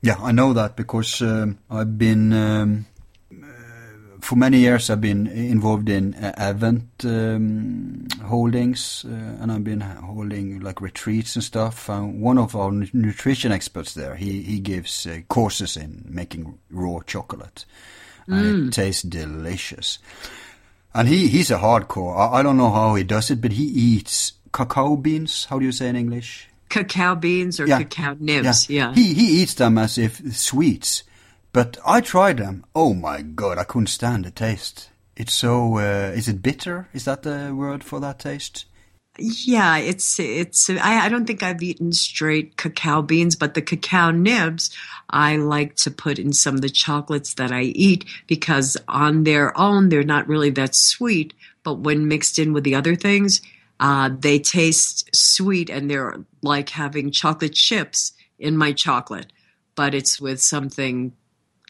[0.00, 2.86] Yeah, I know that because um, I've been um,
[4.22, 4.88] for many years.
[4.88, 11.34] I've been involved in uh, event um, holdings, uh, and I've been holding like retreats
[11.36, 11.90] and stuff.
[11.90, 17.00] Uh, one of our nutrition experts there, he he gives uh, courses in making raw
[17.06, 17.66] chocolate,
[18.28, 19.98] and it tastes delicious.
[20.94, 22.16] And he he's a hardcore.
[22.16, 25.46] I, I don't know how he does it, but he eats cacao beans.
[25.50, 26.48] How do you say in English?
[26.68, 27.82] Cacao beans or Yeah.
[27.82, 28.68] cacao nibs.
[28.70, 28.94] Yeah.
[28.94, 31.02] He he eats them as if sweets,
[31.52, 32.64] but I tried them.
[32.74, 34.90] Oh my god, I couldn't stand the taste.
[35.16, 35.76] It's so.
[35.76, 36.88] Uh, is it bitter?
[36.92, 38.64] Is that the word for that taste?
[39.18, 40.70] Yeah, it's it's.
[40.70, 44.74] I, I don't think I've eaten straight cacao beans, but the cacao nibs
[45.10, 49.56] I like to put in some of the chocolates that I eat because on their
[49.58, 53.42] own they're not really that sweet, but when mixed in with the other things,
[53.80, 59.30] uh, they taste sweet and they're like having chocolate chips in my chocolate,
[59.74, 61.12] but it's with something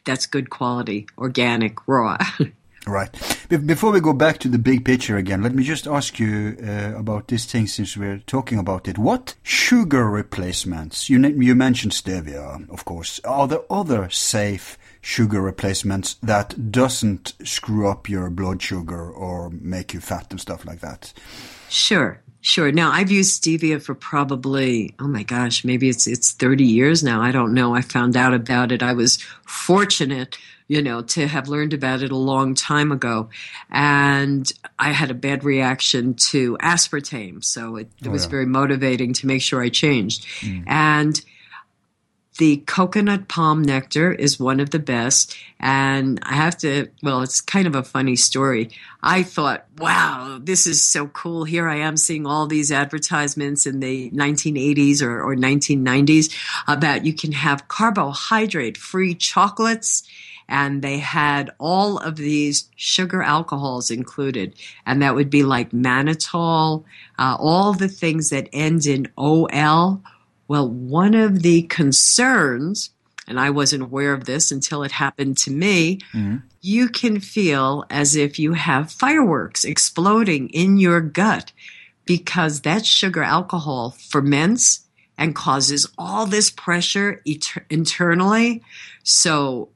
[0.04, 2.18] that's good quality, organic, raw.
[2.84, 3.10] Right.
[3.48, 6.56] Be- Before we go back to the big picture again, let me just ask you
[6.60, 8.98] uh, about this thing since we're talking about it.
[8.98, 11.08] What sugar replacements?
[11.08, 13.20] You you mentioned stevia, of course.
[13.24, 19.94] Are there other safe sugar replacements that doesn't screw up your blood sugar or make
[19.94, 21.12] you fat and stuff like that?
[21.68, 22.70] Sure, sure.
[22.70, 27.22] Now I've used stevia for probably oh my gosh, maybe it's it's 30 years now.
[27.22, 27.74] I don't know.
[27.74, 28.82] I found out about it.
[28.82, 29.16] I was
[29.46, 30.36] fortunate,
[30.68, 33.30] you know, to have learned about it a long time ago.
[33.70, 38.30] And I had a bad reaction to aspartame, so it, it oh, was yeah.
[38.30, 40.26] very motivating to make sure I changed.
[40.40, 40.64] Mm.
[40.66, 41.20] And
[42.38, 45.36] the coconut palm nectar is one of the best.
[45.60, 48.70] And I have to, well, it's kind of a funny story.
[49.02, 51.44] I thought, wow, this is so cool.
[51.44, 56.34] Here I am seeing all these advertisements in the 1980s or, or 1990s
[56.66, 60.02] about you can have carbohydrate free chocolates.
[60.48, 64.54] And they had all of these sugar alcohols included.
[64.84, 66.84] And that would be like mannitol,
[67.18, 70.02] uh, all the things that end in OL.
[70.52, 72.90] Well, one of the concerns,
[73.26, 76.36] and I wasn't aware of this until it happened to me, mm-hmm.
[76.60, 81.52] you can feel as if you have fireworks exploding in your gut
[82.04, 84.84] because that sugar alcohol ferments
[85.16, 88.62] and causes all this pressure et- internally.
[89.04, 89.70] So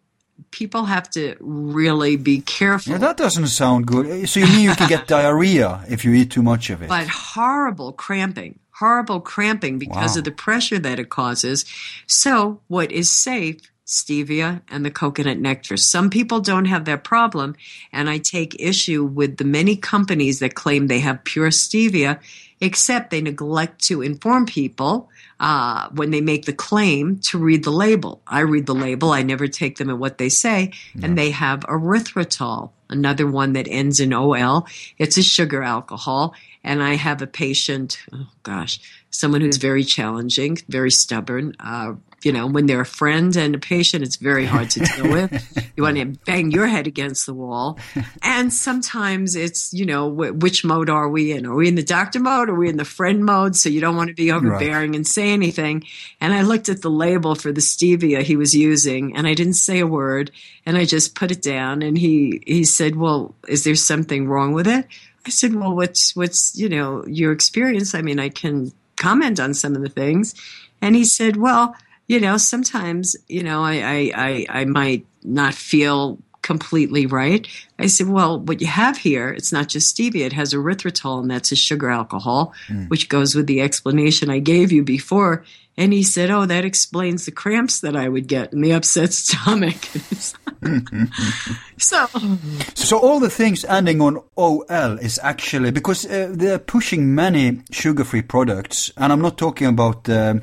[0.51, 2.93] people have to really be careful.
[2.93, 4.29] Yeah, that doesn't sound good.
[4.29, 6.89] So you mean you can get diarrhea if you eat too much of it?
[6.89, 10.19] but horrible cramping, horrible cramping because Wow.
[10.19, 11.65] of the pressure that it causes.
[12.07, 13.57] So, what is safe?
[13.87, 15.77] Stevia and the coconut nectar.
[15.77, 17.55] Some people don't have that problem,
[17.93, 22.19] and I take issue with the many companies that claim they have pure stevia,
[22.61, 25.09] except they neglect to inform people
[25.39, 28.21] uh, when they make the claim to read the label.
[28.27, 31.61] I read the label, I never take them at what they say, and they have
[31.61, 34.67] erythritol, another one that ends in OL.
[34.99, 36.35] It's a sugar alcohol,
[36.67, 38.81] and I have a patient, oh gosh,
[39.11, 41.55] someone who's very challenging, very stubborn.
[41.61, 41.95] Uh,
[42.25, 45.73] you know, when they're a friend and a patient, it's very hard to deal with.
[45.77, 47.79] You want to bang your head against the wall.
[48.21, 51.47] And sometimes it's, you know, wh- which mode are we in?
[51.47, 52.49] Are we in the doctor mode?
[52.49, 53.55] Are we in the friend mode?
[53.55, 55.85] So you don't want to be overbearing and say anything.
[56.21, 59.55] And I looked at the label for the stevia he was using and I didn't
[59.55, 60.33] say a word
[60.65, 64.53] and I just put it down and he, he said, well, is there something wrong
[64.53, 64.87] with it?
[65.27, 67.95] I said, well, what's, what's, you know, your experience?
[67.95, 70.35] I mean, I can comment on some of the things.
[70.81, 71.75] And he said, well,
[72.07, 77.49] you know, sometimes, you know, I, I, I, I might not feel completely right.
[77.81, 81.29] I said, well, what you have here, it's not just stevia, it has erythritol, and
[81.29, 82.89] that's a sugar alcohol, Mm.
[82.89, 85.45] which goes with the explanation I gave you before.
[85.79, 89.13] And he said, oh, that explains the cramps that I would get and the upset
[89.13, 89.77] stomach.
[91.77, 92.07] so,
[92.75, 98.23] So all the things ending on OL is actually because uh, they're pushing many sugar-free
[98.23, 100.43] products, and I'm not talking about um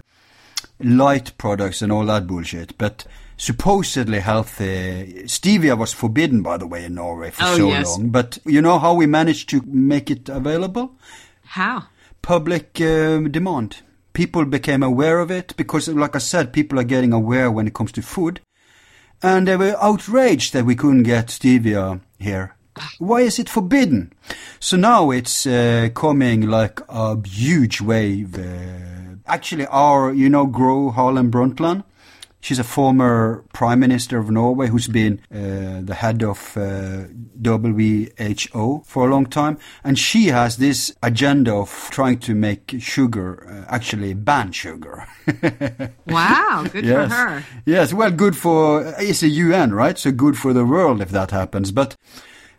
[0.79, 3.05] light products and all that bullshit, but
[3.37, 5.23] supposedly healthy.
[5.25, 7.87] Stevia was forbidden, by the way, in Norway for Oh, so yes.
[7.87, 8.09] long.
[8.09, 10.95] But you know how we managed to make it available?
[11.45, 11.83] how?
[12.21, 13.77] Public um demand.
[14.13, 17.73] People became aware of it because, like I said, people are getting aware when it
[17.73, 18.39] comes to food.
[19.21, 22.55] And they were outraged that we couldn't get stevia here.
[22.99, 24.13] Why is it forbidden?
[24.59, 28.37] So now it's uh, coming like a huge wave.
[28.37, 31.83] Uh, actually, our, you know, Gro Harlem Brundtland,
[32.43, 37.05] she's a former prime minister of Norway who's been uh, the head of uh,
[37.41, 39.57] WHO for a long time.
[39.83, 45.07] And she has this agenda of trying to make sugar, uh, actually ban sugar.
[46.05, 47.09] Wow, good yes.
[47.09, 47.43] for her.
[47.65, 49.97] Yes, well, good for it's a UN, right?
[49.97, 51.71] So good for the world if that happens.
[51.71, 51.95] But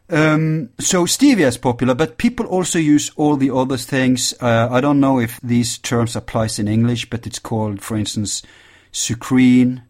[0.09, 4.35] um, so stevia is popular, but people also use all the other things.
[4.41, 8.43] Uh, I don't know if these terms applies in English, but it's called, for instance,
[8.95, 9.83] Sukrin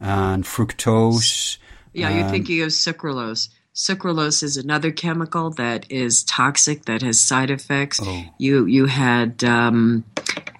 [0.00, 1.58] and fructose.
[1.92, 3.50] Yeah, you're thinking of sucralose.
[3.74, 8.00] Sucralose is another chemical that is toxic, that has side effects.
[8.02, 8.24] Oh.
[8.36, 10.04] You you had um,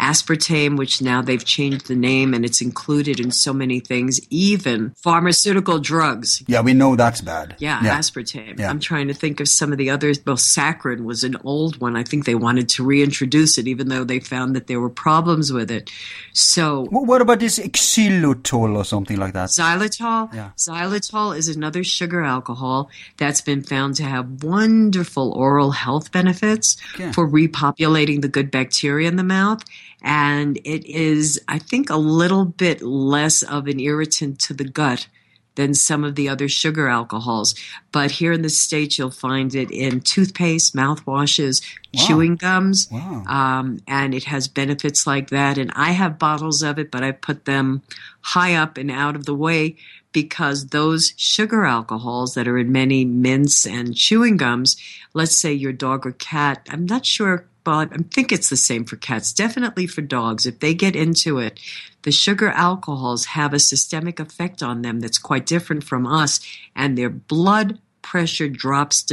[0.00, 4.94] aspartame, which now they've changed the name, and it's included in so many things, even
[4.96, 6.42] pharmaceutical drugs.
[6.46, 7.54] Yeah, we know that's bad.
[7.58, 8.58] Yeah, aspartame.
[8.58, 8.70] Yeah.
[8.70, 10.18] I'm trying to think of some of the others.
[10.24, 11.96] Well, saccharin was an old one.
[11.96, 15.52] I think they wanted to reintroduce it, even though they found that there were problems
[15.52, 15.90] with it.
[16.32, 19.50] So Wh- What about this xylitol or something like that?
[19.50, 20.32] Xylitol.
[20.32, 20.52] Yeah.
[20.56, 27.12] Xylitol is another sugar alcohol that's been found to have wonderful oral health benefits Okay.
[27.12, 29.62] for repopulating the good bacteria in the mouth.
[30.02, 35.06] And it is, I think, a little bit less of an irritant to the gut
[35.54, 37.54] than some of the other sugar alcohols.
[37.92, 41.60] But here in the States, you'll find it in toothpaste, mouthwashes,
[41.92, 42.06] Wow.
[42.06, 42.88] chewing gums.
[42.90, 43.22] Wow.
[43.26, 45.58] Um, and it has benefits like that.
[45.58, 47.82] And I have bottles of it, but I put them
[48.22, 49.76] high up and out of the way
[50.12, 54.76] because those sugar alcohols that are in many mints and chewing gums,
[55.14, 58.84] let's say your dog or cat, I'm not sure, but I think it's the same
[58.84, 60.46] for cats, definitely for dogs.
[60.46, 61.60] If they get into it,
[62.02, 66.40] the sugar alcohols have a systemic effect on them that's quite different from us,
[66.74, 69.06] and their blood pressure drops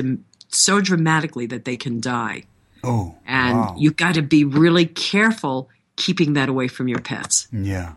[0.50, 2.44] so dramatically that they can die.
[2.84, 3.76] Oh, And wow.
[3.78, 7.48] you got to be really careful keeping that away from your pets.
[7.52, 7.94] yeah,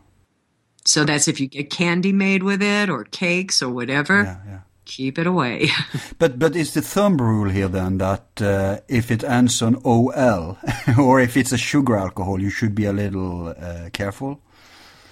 [0.84, 4.60] So that's if you get candy made with it or cakes or whatever, yeah, yeah.
[4.84, 5.68] keep it away.
[6.18, 10.58] But but is the thumb rule here then that uh, if it ends on OL
[10.98, 14.40] or if it's a sugar alcohol, you should be a little uh, careful?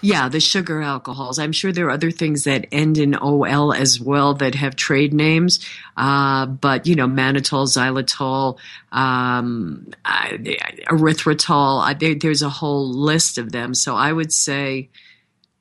[0.02, 1.38] yeah, the sugar alcohols.
[1.38, 5.12] I'm sure there are other things that end in OL as well that have trade
[5.12, 5.64] names.
[5.96, 8.58] Uh, but, you know, mannitol, xylitol,
[8.92, 10.28] um, uh,
[10.90, 13.74] erythritol, uh, there, there's a whole list of them.
[13.74, 14.88] So I would say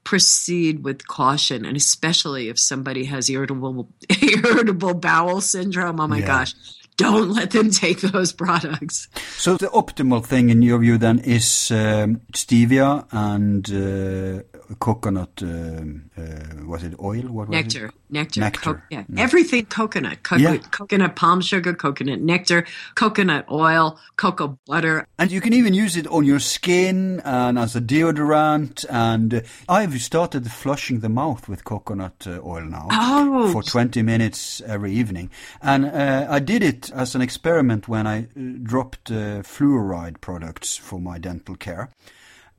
[0.10, 3.88] proceed with caution, and especially if somebody has irritable
[4.22, 5.99] irritable bowel syndrome.
[5.99, 6.26] Oh my Yeah.
[6.26, 6.56] gosh,
[6.98, 9.07] don't let them take those products.
[9.38, 14.41] So the optimal thing in your view then is um, stevia and uh,
[14.79, 15.41] coconut.
[15.41, 17.23] Um, uh, was it oil?
[17.23, 17.93] What was Nectar, It?
[18.09, 18.73] nectar, Nectar.
[18.75, 20.57] co- yeah, everything coconut, co- Yeah.
[20.71, 22.65] coconut palm sugar, coconut nectar,
[22.95, 25.07] coconut oil, cocoa butter.
[25.17, 28.85] And you can even use it on your skin and as a deodorant.
[28.89, 33.51] And uh, I've started flushing the mouth with coconut uh, oil now Oh.
[33.51, 35.29] for 20 minutes every evening.
[35.61, 38.25] And uh, I did it as an experiment when I uh,
[38.63, 41.89] dropped uh, fluoride products for my dental care.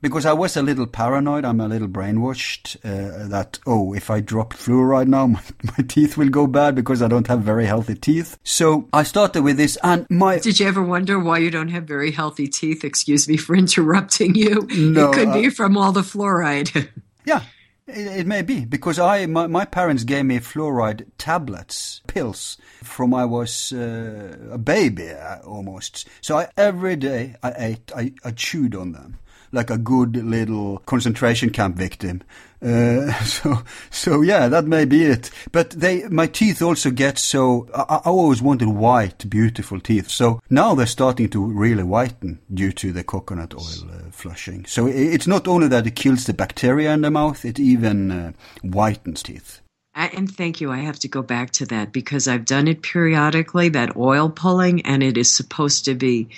[0.02, 4.20] Because I was a little paranoid, I'm a little brainwashed uh, that, oh, if I
[4.20, 7.94] drop fluoride now, my, my teeth will go bad because I don't have very healthy
[7.94, 8.38] teeth.
[8.42, 11.84] So I started with this and my Did you ever wonder why you don't have
[11.84, 12.82] very healthy teeth?
[12.82, 14.66] Excuse me for interrupting you.
[14.70, 16.88] No, it could uh, be from all the fluoride.
[17.26, 17.42] Yeah,
[17.86, 23.12] it, it may be because I my, my parents gave me fluoride tablets, pills from
[23.12, 26.08] I was uh, a baby uh, almost.
[26.22, 29.18] So I, every day I ate, I, I chewed on them
[29.52, 32.22] like a good little concentration camp victim.
[32.62, 35.30] Uh, so, so yeah, that may be it.
[35.52, 40.08] But they, my teeth also get so, I, I, always wanted white, beautiful teeth.
[40.08, 44.66] So now they're starting to really whiten due to the coconut oil uh, flushing.
[44.66, 48.32] So it's not only that it kills the bacteria in the mouth, it even uh,
[48.62, 49.60] whitens teeth.
[49.92, 50.70] And thank you.
[50.70, 54.82] I have to go back to that because I've done it periodically, that oil pulling,
[54.82, 56.28] and it is supposed to be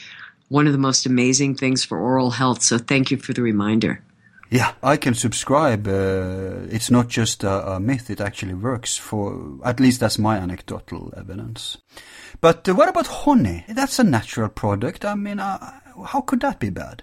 [0.53, 2.63] one of the most amazing things for oral health.
[2.63, 4.05] So thank you for the reminder.
[4.51, 5.89] Yeah, I can subscribe.
[5.89, 8.99] Uh, it's not just a, a, myth; it actually works.
[8.99, 11.79] For at least that's my anecdotal evidence.
[12.43, 13.65] But uh, what about honey?
[13.67, 15.07] That's a natural product.
[15.07, 17.03] I mean, uh, how could that be bad?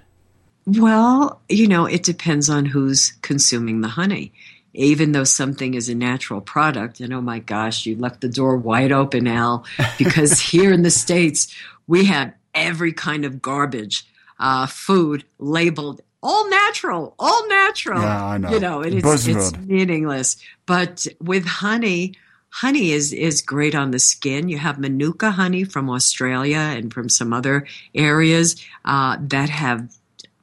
[0.68, 4.32] Well, you know, it depends on who's consuming the honey.
[4.76, 8.58] Even though something is a natural product, and oh my gosh, you left the door
[8.58, 9.66] wide open, Al,
[9.98, 11.52] because here in the States,
[11.88, 14.06] we have every kind of garbage
[14.40, 18.02] uh, food labeled all natural, all natural.
[18.02, 18.50] Yeah, I know.
[18.52, 20.38] You know, it, it's, it's meaningless.
[20.66, 22.16] But with honey,
[22.50, 24.50] honey is is great on the skin.
[24.50, 29.96] You have manuka honey from Australia and from some other areas uh, that have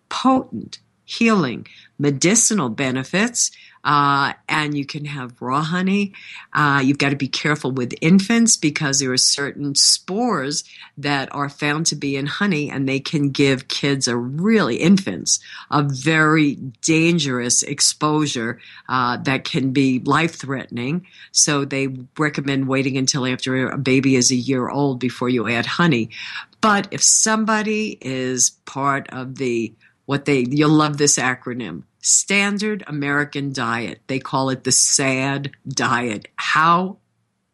[0.08, 1.66] potent healing
[1.98, 3.50] medicinal benefits
[3.86, 6.12] uh, and you can have raw honey.
[6.52, 10.64] Uh, you've got to be careful with infants because there are certain spores
[10.98, 15.38] that are found to be in honey, and they can give kids a really infants
[15.70, 18.58] a very dangerous exposure
[18.88, 21.06] uh, that can be life threatening.
[21.30, 21.88] So they
[22.18, 26.10] recommend waiting until after a baby is a year old before you add honey.
[26.60, 29.72] But if somebody is part of the
[30.06, 34.00] what they you'll love this acronym standard American diet.
[34.06, 36.28] They call it the SAD diet.
[36.36, 36.98] How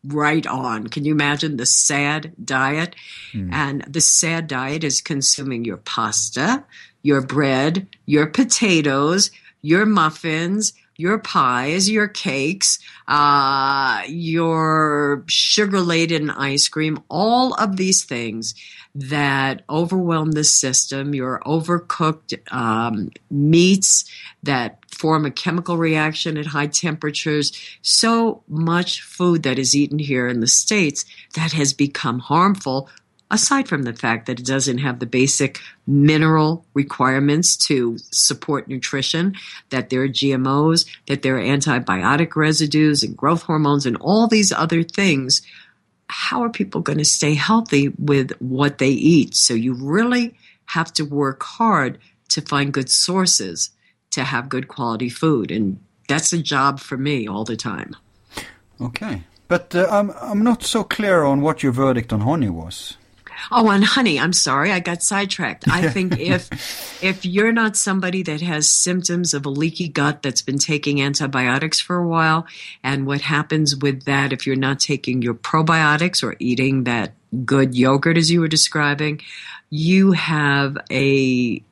[0.04, 0.88] right on.
[0.88, 2.96] Can you imagine the SAD diet?
[3.32, 3.52] Mm.
[3.52, 6.64] And the SAD diet is consuming your pasta,
[7.02, 9.30] your bread, your potatoes,
[9.62, 18.04] your muffins, your pies, your cakes, uh, your sugar laden ice cream, all of these
[18.04, 18.54] things
[18.94, 24.05] that overwhelm the system, your overcooked um, meats
[24.43, 27.52] that form a chemical reaction at high temperatures.
[27.81, 31.05] So much food that is eaten here in the States
[31.35, 32.89] that has become harmful
[33.32, 39.35] aside from the fact that it doesn't have the basic mineral requirements to support nutrition,
[39.70, 44.52] that there are GMOs, that there are antibiotic residues and growth hormones and all these
[44.52, 45.40] other things
[46.12, 49.34] how are people going to stay healthy with what they eat?
[49.34, 50.34] So you really
[50.66, 51.98] have to work hard
[52.28, 53.70] to find good sources
[54.10, 55.51] to have good quality food.
[55.51, 57.97] And that's a job for me all the time.
[58.78, 59.22] Okay.
[59.48, 62.98] But uh, I'm, I'm not so clear on what your verdict on honey was.
[63.51, 65.69] Oh, on honey, I'm sorry, I got sidetracked.
[65.69, 66.48] I think if
[67.02, 71.81] if you're not somebody that has symptoms of a leaky gut that's been taking antibiotics
[71.81, 72.47] for a while,
[72.82, 77.14] and what happens with that if you're not taking your probiotics or eating that
[77.44, 79.20] good yogurt as you were describing,
[79.70, 81.62] you have a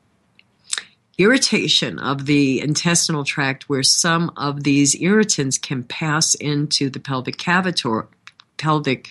[1.17, 7.37] irritation of the intestinal tract where some of these irritants can pass into the pelvic
[7.37, 7.87] cavity
[8.57, 9.09] pelvic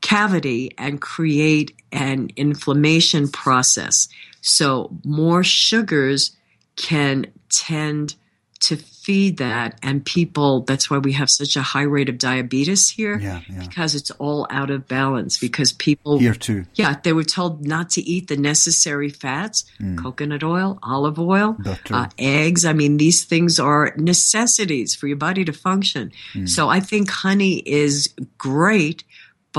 [0.00, 4.08] cavity and create an inflammation process.
[4.40, 6.36] So more sugars
[6.76, 8.14] can tend
[8.60, 12.88] to feed that and people that's why we have such a high rate of diabetes
[12.88, 13.60] here yeah, yeah.
[13.60, 17.88] because it's all out of balance because people here too yeah they were told not
[17.88, 19.96] to eat the necessary fats mm.
[19.96, 21.56] coconut oil olive oil
[21.90, 26.48] uh, eggs i mean these things are necessities for your body to function mm.
[26.48, 29.04] so i think honey is great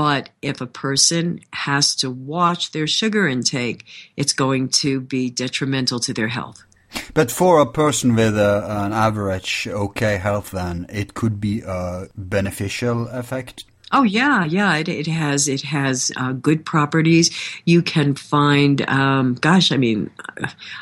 [0.00, 3.84] but if a person has to watch their sugar intake,
[4.16, 6.64] it's going to be detrimental to their health.
[7.12, 12.06] But for a person with a, an average okay health, then it could be a
[12.16, 13.66] beneficial effect.
[13.92, 14.74] Oh yeah, yeah.
[14.76, 17.30] It, it has it has uh, good properties.
[17.66, 20.10] You can find, um, gosh, I mean,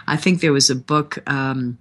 [0.06, 1.18] I think there was a book.
[1.26, 1.78] Um,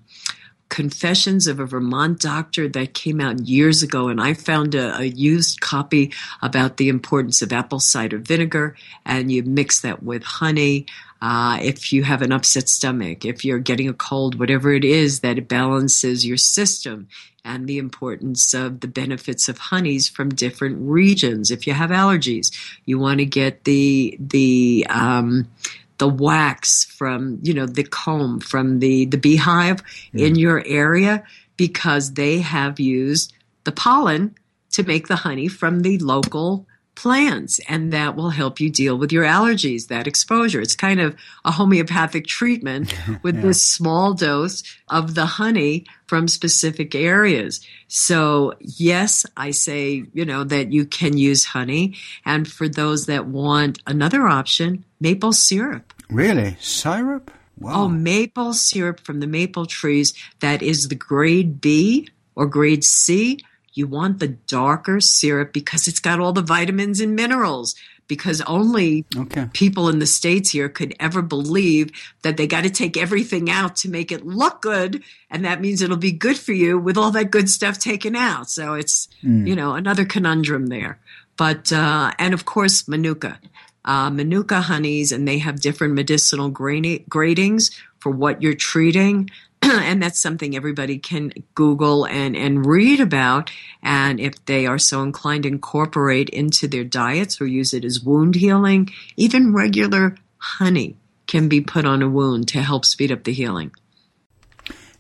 [0.70, 5.04] Confessions of a Vermont Doctor that came out years ago, and I found a, a,
[5.06, 6.12] used copy
[6.42, 8.76] about the importance of apple cider vinegar,
[9.06, 10.86] and you mix that with honey.
[11.22, 15.22] Uh, if you have an upset stomach, if you're getting a cold, whatever it is,
[15.22, 17.08] that it balances your system,
[17.48, 21.50] and the importance of the benefits of honeys from different regions.
[21.50, 22.52] If you have allergies,
[22.86, 25.48] you want to get the the um,
[25.98, 29.84] the wax from, you know, the comb from the, the beehive
[30.14, 30.20] mm.
[30.20, 31.24] in your area
[31.56, 33.34] because they have used
[33.64, 34.36] the pollen
[34.72, 36.67] to make the honey from the local
[36.98, 40.60] plants and that will help you deal with your allergies, that exposure.
[40.60, 41.16] It's kind of
[41.46, 42.92] a homeopathic treatment
[43.22, 43.42] with yeah.
[43.42, 47.64] this small dose of the honey from specific areas.
[47.88, 51.94] So yes, I say, you know, that you can use honey.
[52.26, 55.94] And for those that want another option, maple syrup.
[56.10, 56.58] Really?
[56.60, 57.30] Syrup?
[57.60, 57.84] Wow.
[57.84, 60.16] Oh, maple syrup from the maple trees.
[60.40, 63.40] That is the grade B or grade C
[63.78, 67.76] you want the darker syrup because it's got all the vitamins and minerals.
[68.08, 69.50] Because only okay.
[69.52, 71.92] people in the States here could ever believe
[72.22, 75.04] that they got to take everything out to make it look good.
[75.30, 78.50] And that means it'll be good for you with all that good stuff taken out.
[78.50, 79.46] So it's, mm.
[79.46, 81.00] you know, another conundrum there.
[81.36, 83.40] But, uh, and of course, Manuka.
[83.84, 89.30] Uh, Manuka honeys, and they have different medicinal gradings for what you're treating.
[89.62, 93.52] and that's something everybody can Google and, and read about.
[93.82, 98.36] And if they are so inclined, incorporate into their diets or use it as wound
[98.36, 98.90] healing.
[99.16, 103.72] Even regular honey can be put on a wound to help speed up the healing.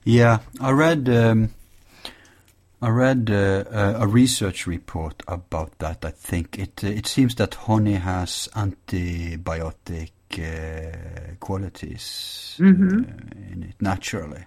[0.04, 1.50] Yeah, I read um,
[2.82, 3.64] I read uh,
[3.98, 6.06] a research report about that.
[6.06, 10.17] I think it uh, it seems that honey has antibiotic uh,
[11.40, 12.88] qualities mm-hmm.
[12.88, 14.46] uh, in it naturally.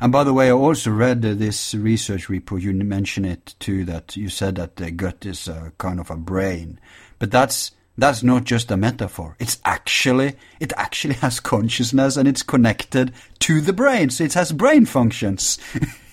[0.00, 2.62] And by the way, I also read uh, this research report.
[2.62, 3.84] You mentioned it too.
[3.84, 6.78] That you said that the gut is a kind of a brain,
[7.18, 9.36] but that's that's not just a metaphor.
[9.38, 14.52] It's actually it actually has consciousness and it's connected to the brain, so it has
[14.52, 15.58] brain functions.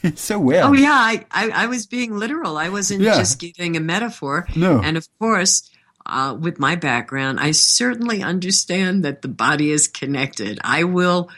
[0.02, 0.64] it's so weird.
[0.64, 2.58] Oh yeah, I, I, I was being literal.
[2.58, 3.18] I wasn't yeah.
[3.18, 4.48] just giving a metaphor.
[4.56, 5.70] No, and of course
[6.06, 10.60] uh, with my background, I certainly understand that the body is connected.
[10.64, 11.30] I will,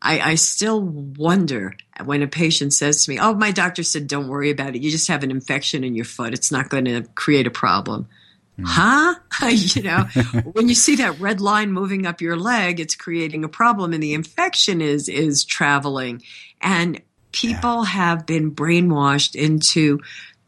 [0.00, 4.28] I, I still wonder when a patient says to me, Oh, my doctor said, don't
[4.28, 4.82] worry about it.
[4.82, 6.32] You just have an infection in your foot.
[6.32, 8.08] It's not going to create a problem.
[8.58, 8.64] Mm.
[8.66, 9.14] Huh?
[9.48, 10.04] you know,
[10.52, 14.02] when you see that red line moving up your leg, it's creating a problem and
[14.02, 16.22] the infection is, is traveling.
[16.60, 17.02] And
[17.32, 17.90] people yeah.
[17.90, 20.00] have been brainwashed into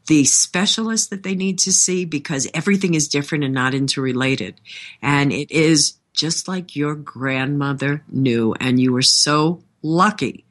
[0.07, 4.61] the specialist that they need to see because everything is different and not interrelated.
[5.03, 8.55] And it is just like your grandmother knew.
[8.61, 10.45] And you were so lucky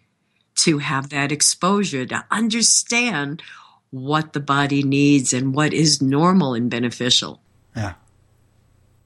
[0.55, 3.41] to have that exposure to understand
[3.91, 7.41] what the body needs and what is normal and beneficial.
[7.75, 7.93] Yeah.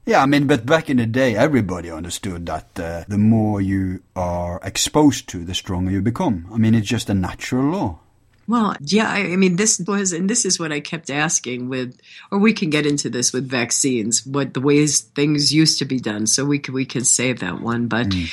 [0.06, 4.02] Yeah, I mean, but back in the day, everybody understood that uh, the more you
[4.14, 6.46] are exposed to, the stronger you become.
[6.52, 8.00] I mean, it's just a natural law.
[8.46, 11.98] Well, yeah, I, mean, this was, and this is what I kept asking with,
[12.30, 15.98] or we can get into this with vaccines, what the ways things used to be
[15.98, 16.26] done.
[16.26, 17.88] So we can, we can save that one.
[17.88, 18.30] But mm.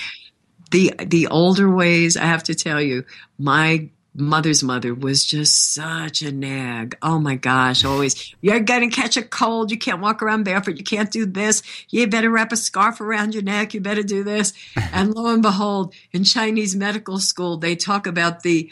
[0.71, 3.05] the, the older ways, I have to tell you,
[3.39, 6.97] my mother's mother was just such a nag.
[7.01, 9.71] Oh my gosh, always, you're going to catch a cold.
[9.71, 10.77] You can't walk around barefoot.
[10.77, 11.63] You can't do this.
[11.89, 13.73] You better wrap a scarf around your neck.
[13.73, 14.53] You better do this.
[14.93, 18.69] and lo and behold, in Chinese medical school, they talk about the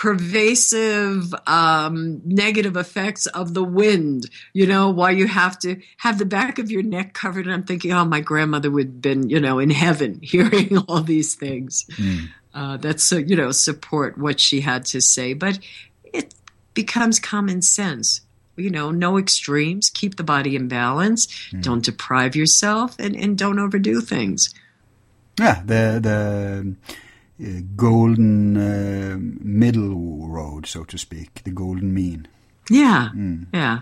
[0.00, 4.24] pervasive um, negative effects of the wind,
[4.54, 7.44] you know, why you have to have the back of your neck covered.
[7.44, 11.02] And I'm thinking, oh, my grandmother would have been, you know, in heaven hearing all
[11.02, 11.84] these things.
[11.90, 12.28] Mm.
[12.54, 15.34] Uh, that's, so, you know, support what she had to say.
[15.34, 15.58] But
[16.02, 16.34] it
[16.72, 18.22] becomes common sense.
[18.56, 21.62] You know, no extremes, keep the body in balance, mm.
[21.62, 24.54] don't deprive yourself, and, and don't overdo things.
[25.38, 26.94] Yeah, the, the, uh,
[27.76, 32.28] golden uh, middle road, so to speak, the golden mean.
[32.68, 33.46] Yeah, mm.
[33.52, 33.80] yeah.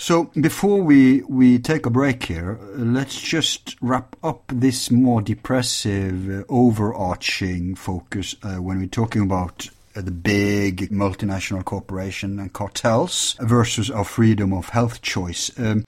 [0.00, 6.30] So before we, we take a break here, let's just wrap up this more depressive,
[6.30, 13.34] uh, overarching focus uh, when we're talking about uh, the big multinational corporation and cartels
[13.40, 15.50] versus our freedom of health choice.
[15.58, 15.84] Um,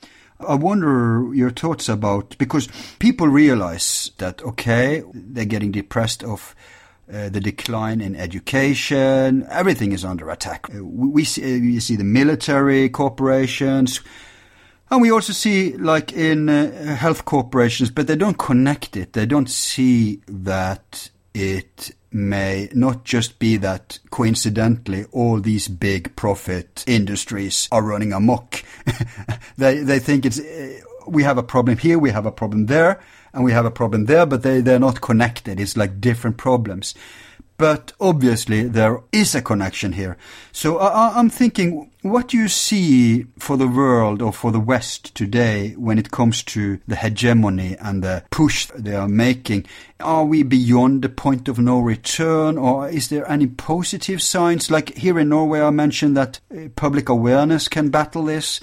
[0.46, 2.68] I wonder your thoughts about because
[2.98, 6.54] people realize that okay, they're getting depressed of
[7.12, 9.46] uh, the decline in education.
[9.50, 10.72] Everything is under attack.
[10.74, 14.00] Uh, we, see, uh, we see the military corporations,
[14.90, 19.12] and we also see like in uh, health corporations, but they don't connect it.
[19.12, 26.84] They don't see that it may not just be that coincidentally all these big profit
[26.86, 28.64] industries are running amok.
[29.56, 33.00] they they think it's uh, we have a problem here, we have a problem there,
[33.32, 35.60] and we have a problem there, but they they're not connected.
[35.60, 36.94] It's like different problems.
[37.60, 40.16] But obviously there is a connection here.
[40.50, 45.14] So I, I'm thinking, what do you see for the world or for the West
[45.14, 49.66] today when it comes to the hegemony and the push they are making?
[50.00, 54.70] Are we beyond the point of no return or is there any positive signs?
[54.70, 58.62] Like here in Norway, I mentioned that uh, public awareness can battle this.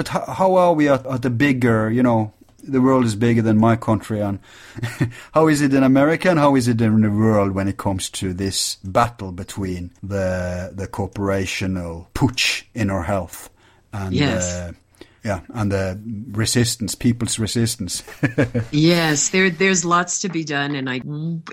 [0.00, 3.42] but how, how are we at, at the bigger, you know, the world is bigger
[3.42, 4.38] than my country, and
[5.34, 8.10] how is it in America and how is it in the world when it comes
[8.10, 13.50] to this battle between the the corporational putsch in our health
[13.92, 14.44] and Yes.
[14.54, 14.72] uh,
[15.22, 18.02] yeah, and the resistance, people's resistance.
[18.72, 21.00] Yes, there there's lots to be done, and I,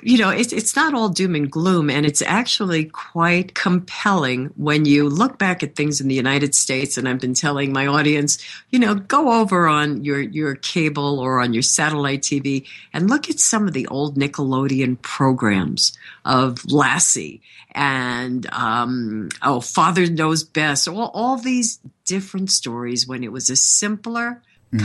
[0.01, 4.85] you know, it's it's not all doom and gloom, and it's actually quite compelling when
[4.85, 6.97] you look back at things in the United States.
[6.97, 8.37] And I've been telling my audience,
[8.69, 13.29] you know, go over on your your cable or on your satellite TV and look
[13.29, 17.41] at some of the old Nickelodeon programs of Lassie
[17.77, 20.87] and um, oh, Father Knows Best.
[20.87, 24.41] All all these different stories when it was a simpler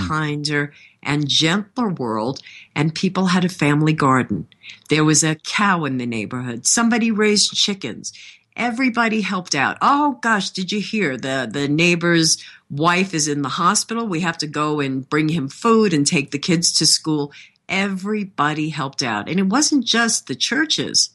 [0.06, 2.40] kinder and gentler world
[2.76, 4.46] and people had a family garden.
[4.90, 6.66] There was a cow in the neighborhood.
[6.66, 8.12] Somebody raised chickens.
[8.54, 9.78] Everybody helped out.
[9.80, 11.16] Oh gosh did you hear?
[11.16, 14.06] The the neighbor's wife is in the hospital.
[14.06, 17.32] We have to go and bring him food and take the kids to school.
[17.68, 19.30] Everybody helped out.
[19.30, 21.08] And it wasn't just the churches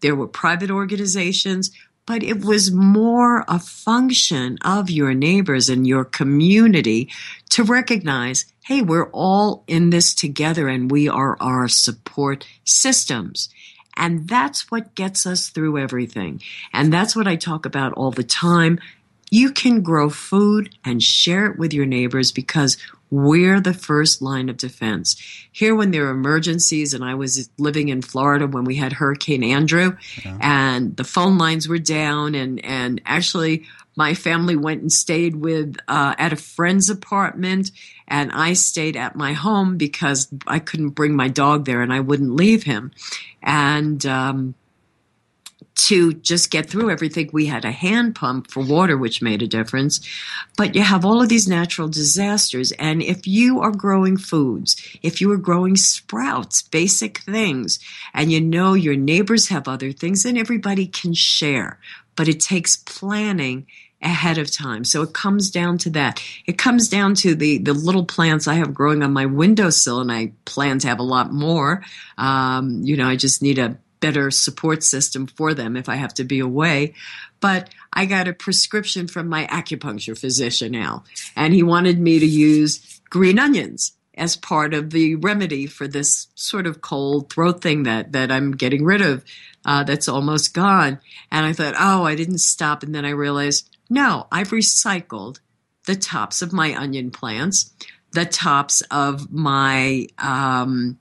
[0.00, 1.70] there were private organizations
[2.06, 7.10] but it was more a function of your neighbors and your community
[7.50, 13.48] to recognize hey, we're all in this together and we are our support systems.
[13.96, 16.42] And that's what gets us through everything.
[16.74, 18.78] And that's what I talk about all the time.
[19.30, 22.76] You can grow food and share it with your neighbors because
[23.10, 25.16] we're the first line of defense.
[25.52, 29.42] Here, when there are emergencies, and I was living in Florida when we had Hurricane
[29.42, 29.96] Andrew,
[30.40, 33.64] and the phone lines were down, and and actually
[33.96, 37.70] my family went and stayed with uh, at a friend's apartment,
[38.06, 42.00] and I stayed at my home because I couldn't bring my dog there, and I
[42.00, 42.92] wouldn't leave him,
[43.42, 44.04] and.
[44.06, 44.54] Um,
[45.78, 49.46] to just get through everything, we had a hand pump for water, which made a
[49.46, 50.00] difference.
[50.56, 52.72] But you have all of these natural disasters.
[52.72, 57.78] And if you are growing foods, if you are growing sprouts, basic things,
[58.12, 61.78] and you know your neighbors have other things, then everybody can share.
[62.16, 63.66] But it takes planning
[64.02, 64.84] ahead of time.
[64.84, 66.22] So it comes down to that.
[66.46, 70.10] It comes down to the, the little plants I have growing on my windowsill, and
[70.10, 71.84] I plan to have a lot more.
[72.16, 76.14] Um, you know, I just need a better support system for them if I have
[76.14, 76.94] to be away.
[77.40, 81.04] But I got a prescription from my acupuncture physician now,
[81.36, 86.26] and he wanted me to use green onions as part of the remedy for this
[86.34, 89.24] sort of cold throat thing that, that I'm getting rid of
[89.64, 90.98] uh, that's almost gone.
[91.30, 92.82] And I thought, oh, I didn't stop.
[92.82, 95.38] And then I realized, no, I've recycled
[95.86, 97.72] the tops of my onion plants,
[98.12, 100.98] the tops of my um,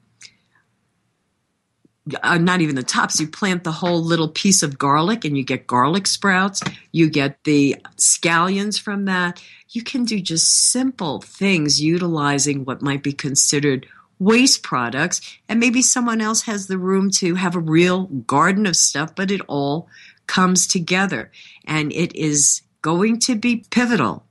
[2.23, 3.19] uh, not even the tops.
[3.19, 6.61] You plant the whole little piece of garlic and you get garlic sprouts.
[6.91, 9.41] You get the scallions from that.
[9.69, 13.87] You can do just simple things utilizing what might be considered
[14.19, 15.21] waste products.
[15.47, 19.31] And maybe someone else has the room to have a real garden of stuff, but
[19.31, 19.87] it all
[20.25, 21.31] comes together.
[21.65, 24.23] And it is going to be pivotal.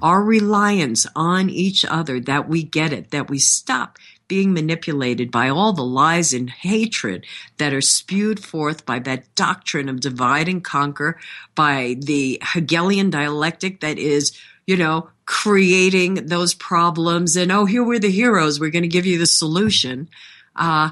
[0.00, 5.48] Our reliance on each other, that we get it, that we stop being manipulated by
[5.48, 7.26] all the lies and hatred
[7.58, 11.18] that are spewed forth by that doctrine of divide and conquer,
[11.54, 17.36] by the Hegelian dialectic that is, you know, creating those problems.
[17.36, 18.58] And oh, here we're the heroes.
[18.58, 20.08] We're going to give you the solution.
[20.56, 20.90] Uh,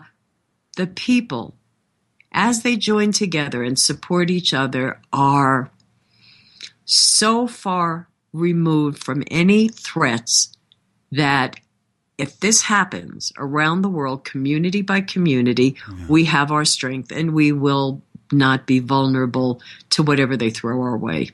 [0.76, 1.54] the people,
[2.32, 5.70] as they join together and support each other, are
[6.84, 10.52] so far removed from any threats
[11.12, 11.56] that
[12.20, 15.76] if this happens around the world, community by community,
[16.08, 18.00] we have our strength and we will
[18.32, 19.60] not be vulnerable
[19.94, 21.30] to whatever they throw our way.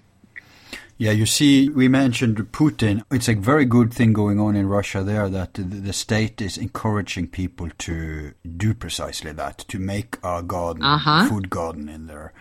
[0.99, 3.03] Yeah, you see, we mentioned Putin.
[3.11, 6.57] It's a very good thing going on in Russia there that the, the state is
[6.57, 11.29] encouraging people to do precisely that, to make a garden, Uh-huh.
[11.29, 12.33] food garden in there.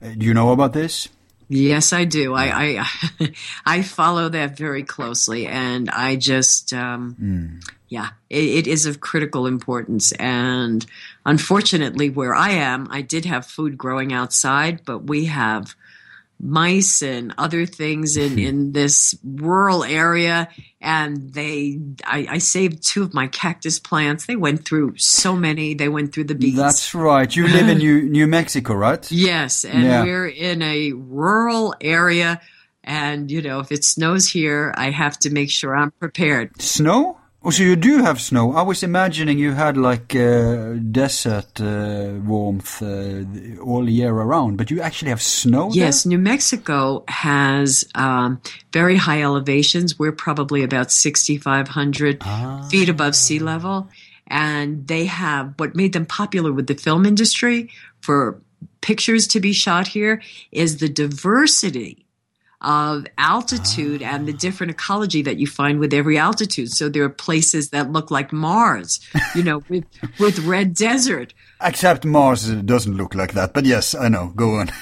[0.00, 1.08] Uh, do you know about this?
[1.48, 2.34] Yes, I do.
[2.34, 3.30] I I,
[3.66, 9.46] I follow that very closely, and I just um, yeah, it, it is of critical
[9.46, 10.12] importance.
[10.12, 10.84] And
[11.24, 15.74] unfortunately, where I am, I did have food growing outside, but we have
[16.40, 18.38] mice and other things in hmm.
[18.38, 20.48] in this rural area
[20.80, 25.74] and they I, I saved two of my cactus plants they went through so many
[25.74, 27.34] they went through the bees That's right.
[27.34, 29.10] You live in New, New Mexico, right?
[29.10, 30.02] Yes, and Yeah.
[30.02, 32.40] we're in a rural area,
[32.84, 36.60] and you know, if it snows here, I have to make sure I'm prepared.
[36.60, 37.17] Snow?
[37.40, 38.52] Oh, so you do have snow.
[38.52, 43.24] I was imagining you had like uh, desert uh, warmth uh,
[43.62, 45.70] all year around, but you actually have snow.
[45.72, 46.10] Yes, there?
[46.10, 48.40] New Mexico has um,
[48.72, 49.98] very high elevations.
[49.98, 52.66] We're probably about 6,500 Ah.
[52.70, 53.88] feet above sea level.
[54.26, 57.70] And they have what made them popular with the film industry
[58.00, 58.42] for
[58.80, 60.20] pictures to be shot here
[60.50, 62.04] is the diversity
[62.60, 66.72] of altitude and the different ecology that you find with every altitude.
[66.72, 68.98] So there are places that look like Mars,
[69.34, 69.84] you know, with,
[70.18, 71.34] with red desert.
[71.60, 73.52] Except Mars doesn't look like that.
[73.54, 74.32] But yes, I know.
[74.34, 74.70] Go on.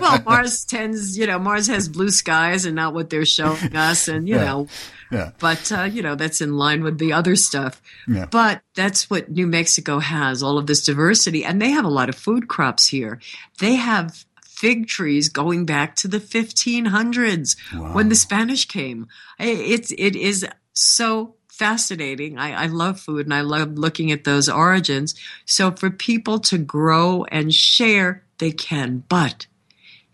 [0.00, 4.08] Well, Mars tends, you know, Mars has blue skies and not what they're showing us.
[4.08, 4.44] And, you Yeah.
[4.44, 4.68] know,
[5.10, 5.30] yeah.
[5.38, 7.80] but uh, you know that's in line with the other stuff.
[8.08, 8.26] Yeah.
[8.30, 12.08] But that's what New Mexico has all of this diversity, and they have a lot
[12.08, 13.20] of food crops here.
[13.58, 14.24] They have
[14.62, 17.56] fig trees going back to the 1500s
[17.92, 19.08] when the Spanish came.
[19.40, 22.38] It's it is so fascinating.
[22.38, 25.16] I, I love food and I love looking at those origins.
[25.46, 29.02] So for people to grow and share, they can.
[29.08, 29.48] But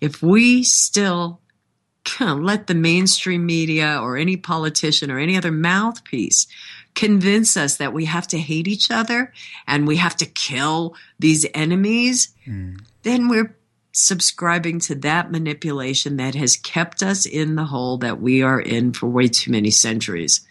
[0.00, 1.42] if we still
[2.18, 6.46] let the mainstream media or any politician or any other mouthpiece
[6.94, 9.30] convince us that we have to hate each other
[9.66, 12.76] and we have to kill these enemies, hmm.
[13.02, 13.57] then we're
[13.92, 18.92] subscribing to that manipulation that has kept us in the hole that we are in
[18.92, 20.46] for way too many centuries.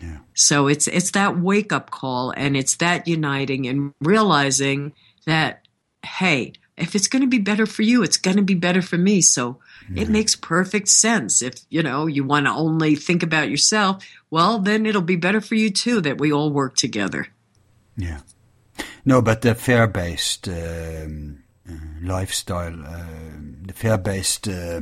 [0.00, 0.18] Yeah.
[0.34, 4.92] So it's it's that wake up call and it's that uniting and realizing
[5.26, 5.66] that
[6.04, 8.98] hey, if it's going to be better for you, it's going to be better for
[8.98, 9.20] me.
[9.20, 9.58] So
[9.94, 11.40] it makes perfect sense.
[11.40, 15.40] If, you know, you want to only think about yourself, well, then it'll be better
[15.40, 17.28] for you too that we all work together.
[17.96, 18.20] Yeah.
[19.04, 21.45] No, but the fear-based um, uh,
[22.02, 24.80] lifestyle, um the fear-based uh,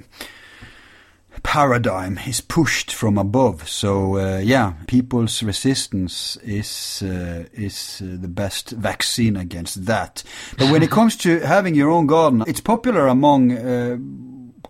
[1.43, 3.69] paradigm is pushed from above.
[3.69, 10.23] So uh, yeah, people's resistance is uh, is uh, the best vaccine against that.
[10.59, 13.53] But when it comes to having your own garden, it's popular among.
[13.53, 13.99] Uh,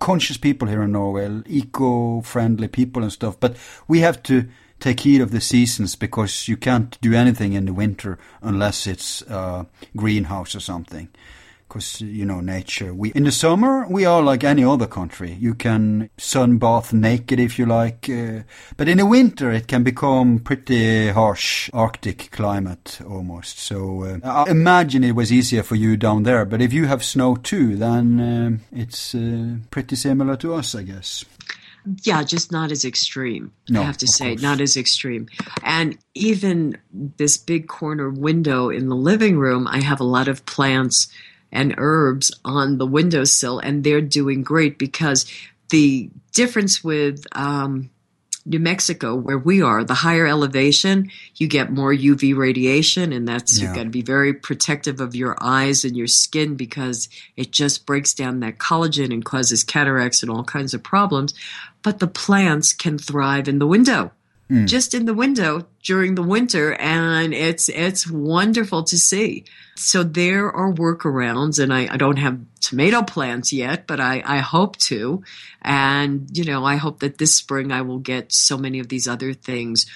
[0.01, 4.49] conscious people here in Norway, eco-friendly people and stuff, but we have to
[4.81, 9.23] take heed of the seasons because you can't do anything in the winter unless it's
[9.23, 9.67] a
[9.97, 11.09] greenhouse or something.
[11.75, 12.95] Because you know nature.
[12.95, 15.33] We in the summer we are like any other country.
[15.33, 18.45] You can sunbath naked if you like, uh,
[18.77, 23.59] but in the winter it can become pretty harsh Arctic climate almost.
[23.59, 26.45] So uh, I imagine it was easier for you down there.
[26.45, 30.85] But if you have snow too, then um it's uh, pretty similar to us, I
[30.85, 31.25] guess.
[32.05, 33.51] Yeah, just not as extreme.
[33.69, 34.43] No, I have to say, course.
[34.43, 35.29] not as extreme.
[35.65, 40.47] And even this big corner window in the living room, I have a lot of
[40.47, 41.09] plants
[41.55, 45.25] and herbs on the windowsill, and they're doing great because
[45.71, 47.89] the difference with um,
[48.47, 53.57] New Mexico, where we are, the higher elevation, you get more UV radiation, and that's
[53.59, 53.65] Yeah.
[53.69, 57.87] you've got to be very protective of your eyes and your skin because it just
[57.87, 61.33] breaks down that collagen and causes cataracts and all kinds of problems.
[61.83, 64.13] But the plants can thrive in the window,
[64.67, 69.45] just in the window during the winter, and it's it's wonderful to see.
[69.77, 74.39] So there are workarounds, and I, I don't have tomato plants yet, but I, I
[74.39, 75.23] hope to.
[75.63, 79.09] And, you know, I hope that this spring I will get so many of these
[79.09, 79.87] other things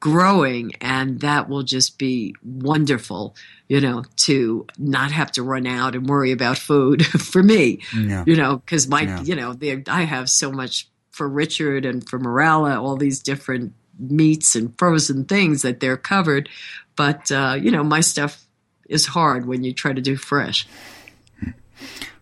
[0.00, 3.36] growing, and that will just be wonderful,
[3.68, 8.24] you know, to not have to run out and worry about food for me, Yeah.
[8.26, 9.22] you know, because my, Yeah.
[9.22, 9.56] you know,
[9.88, 15.24] I have so much for Richard and for Morella, all these different meats and frozen
[15.24, 16.48] things that they're covered.
[16.96, 18.44] But, uh, you know, my stuff
[18.88, 20.66] is hard when you try to do fresh.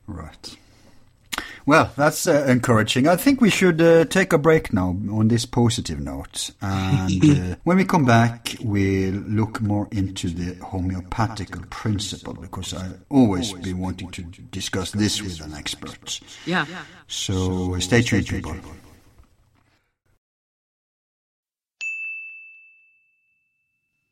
[0.07, 0.57] Right.
[1.67, 3.09] Well, that's uh, encouraging.
[3.09, 6.53] I think we should uh, take a break now on this positive note.
[6.63, 12.91] And uh, when we come back, we'll look more into the homeopathical principle because I
[13.11, 16.21] always been wanting to discuss this with an expert.
[16.47, 16.67] Yeah.
[17.09, 18.55] So stay tuned, people.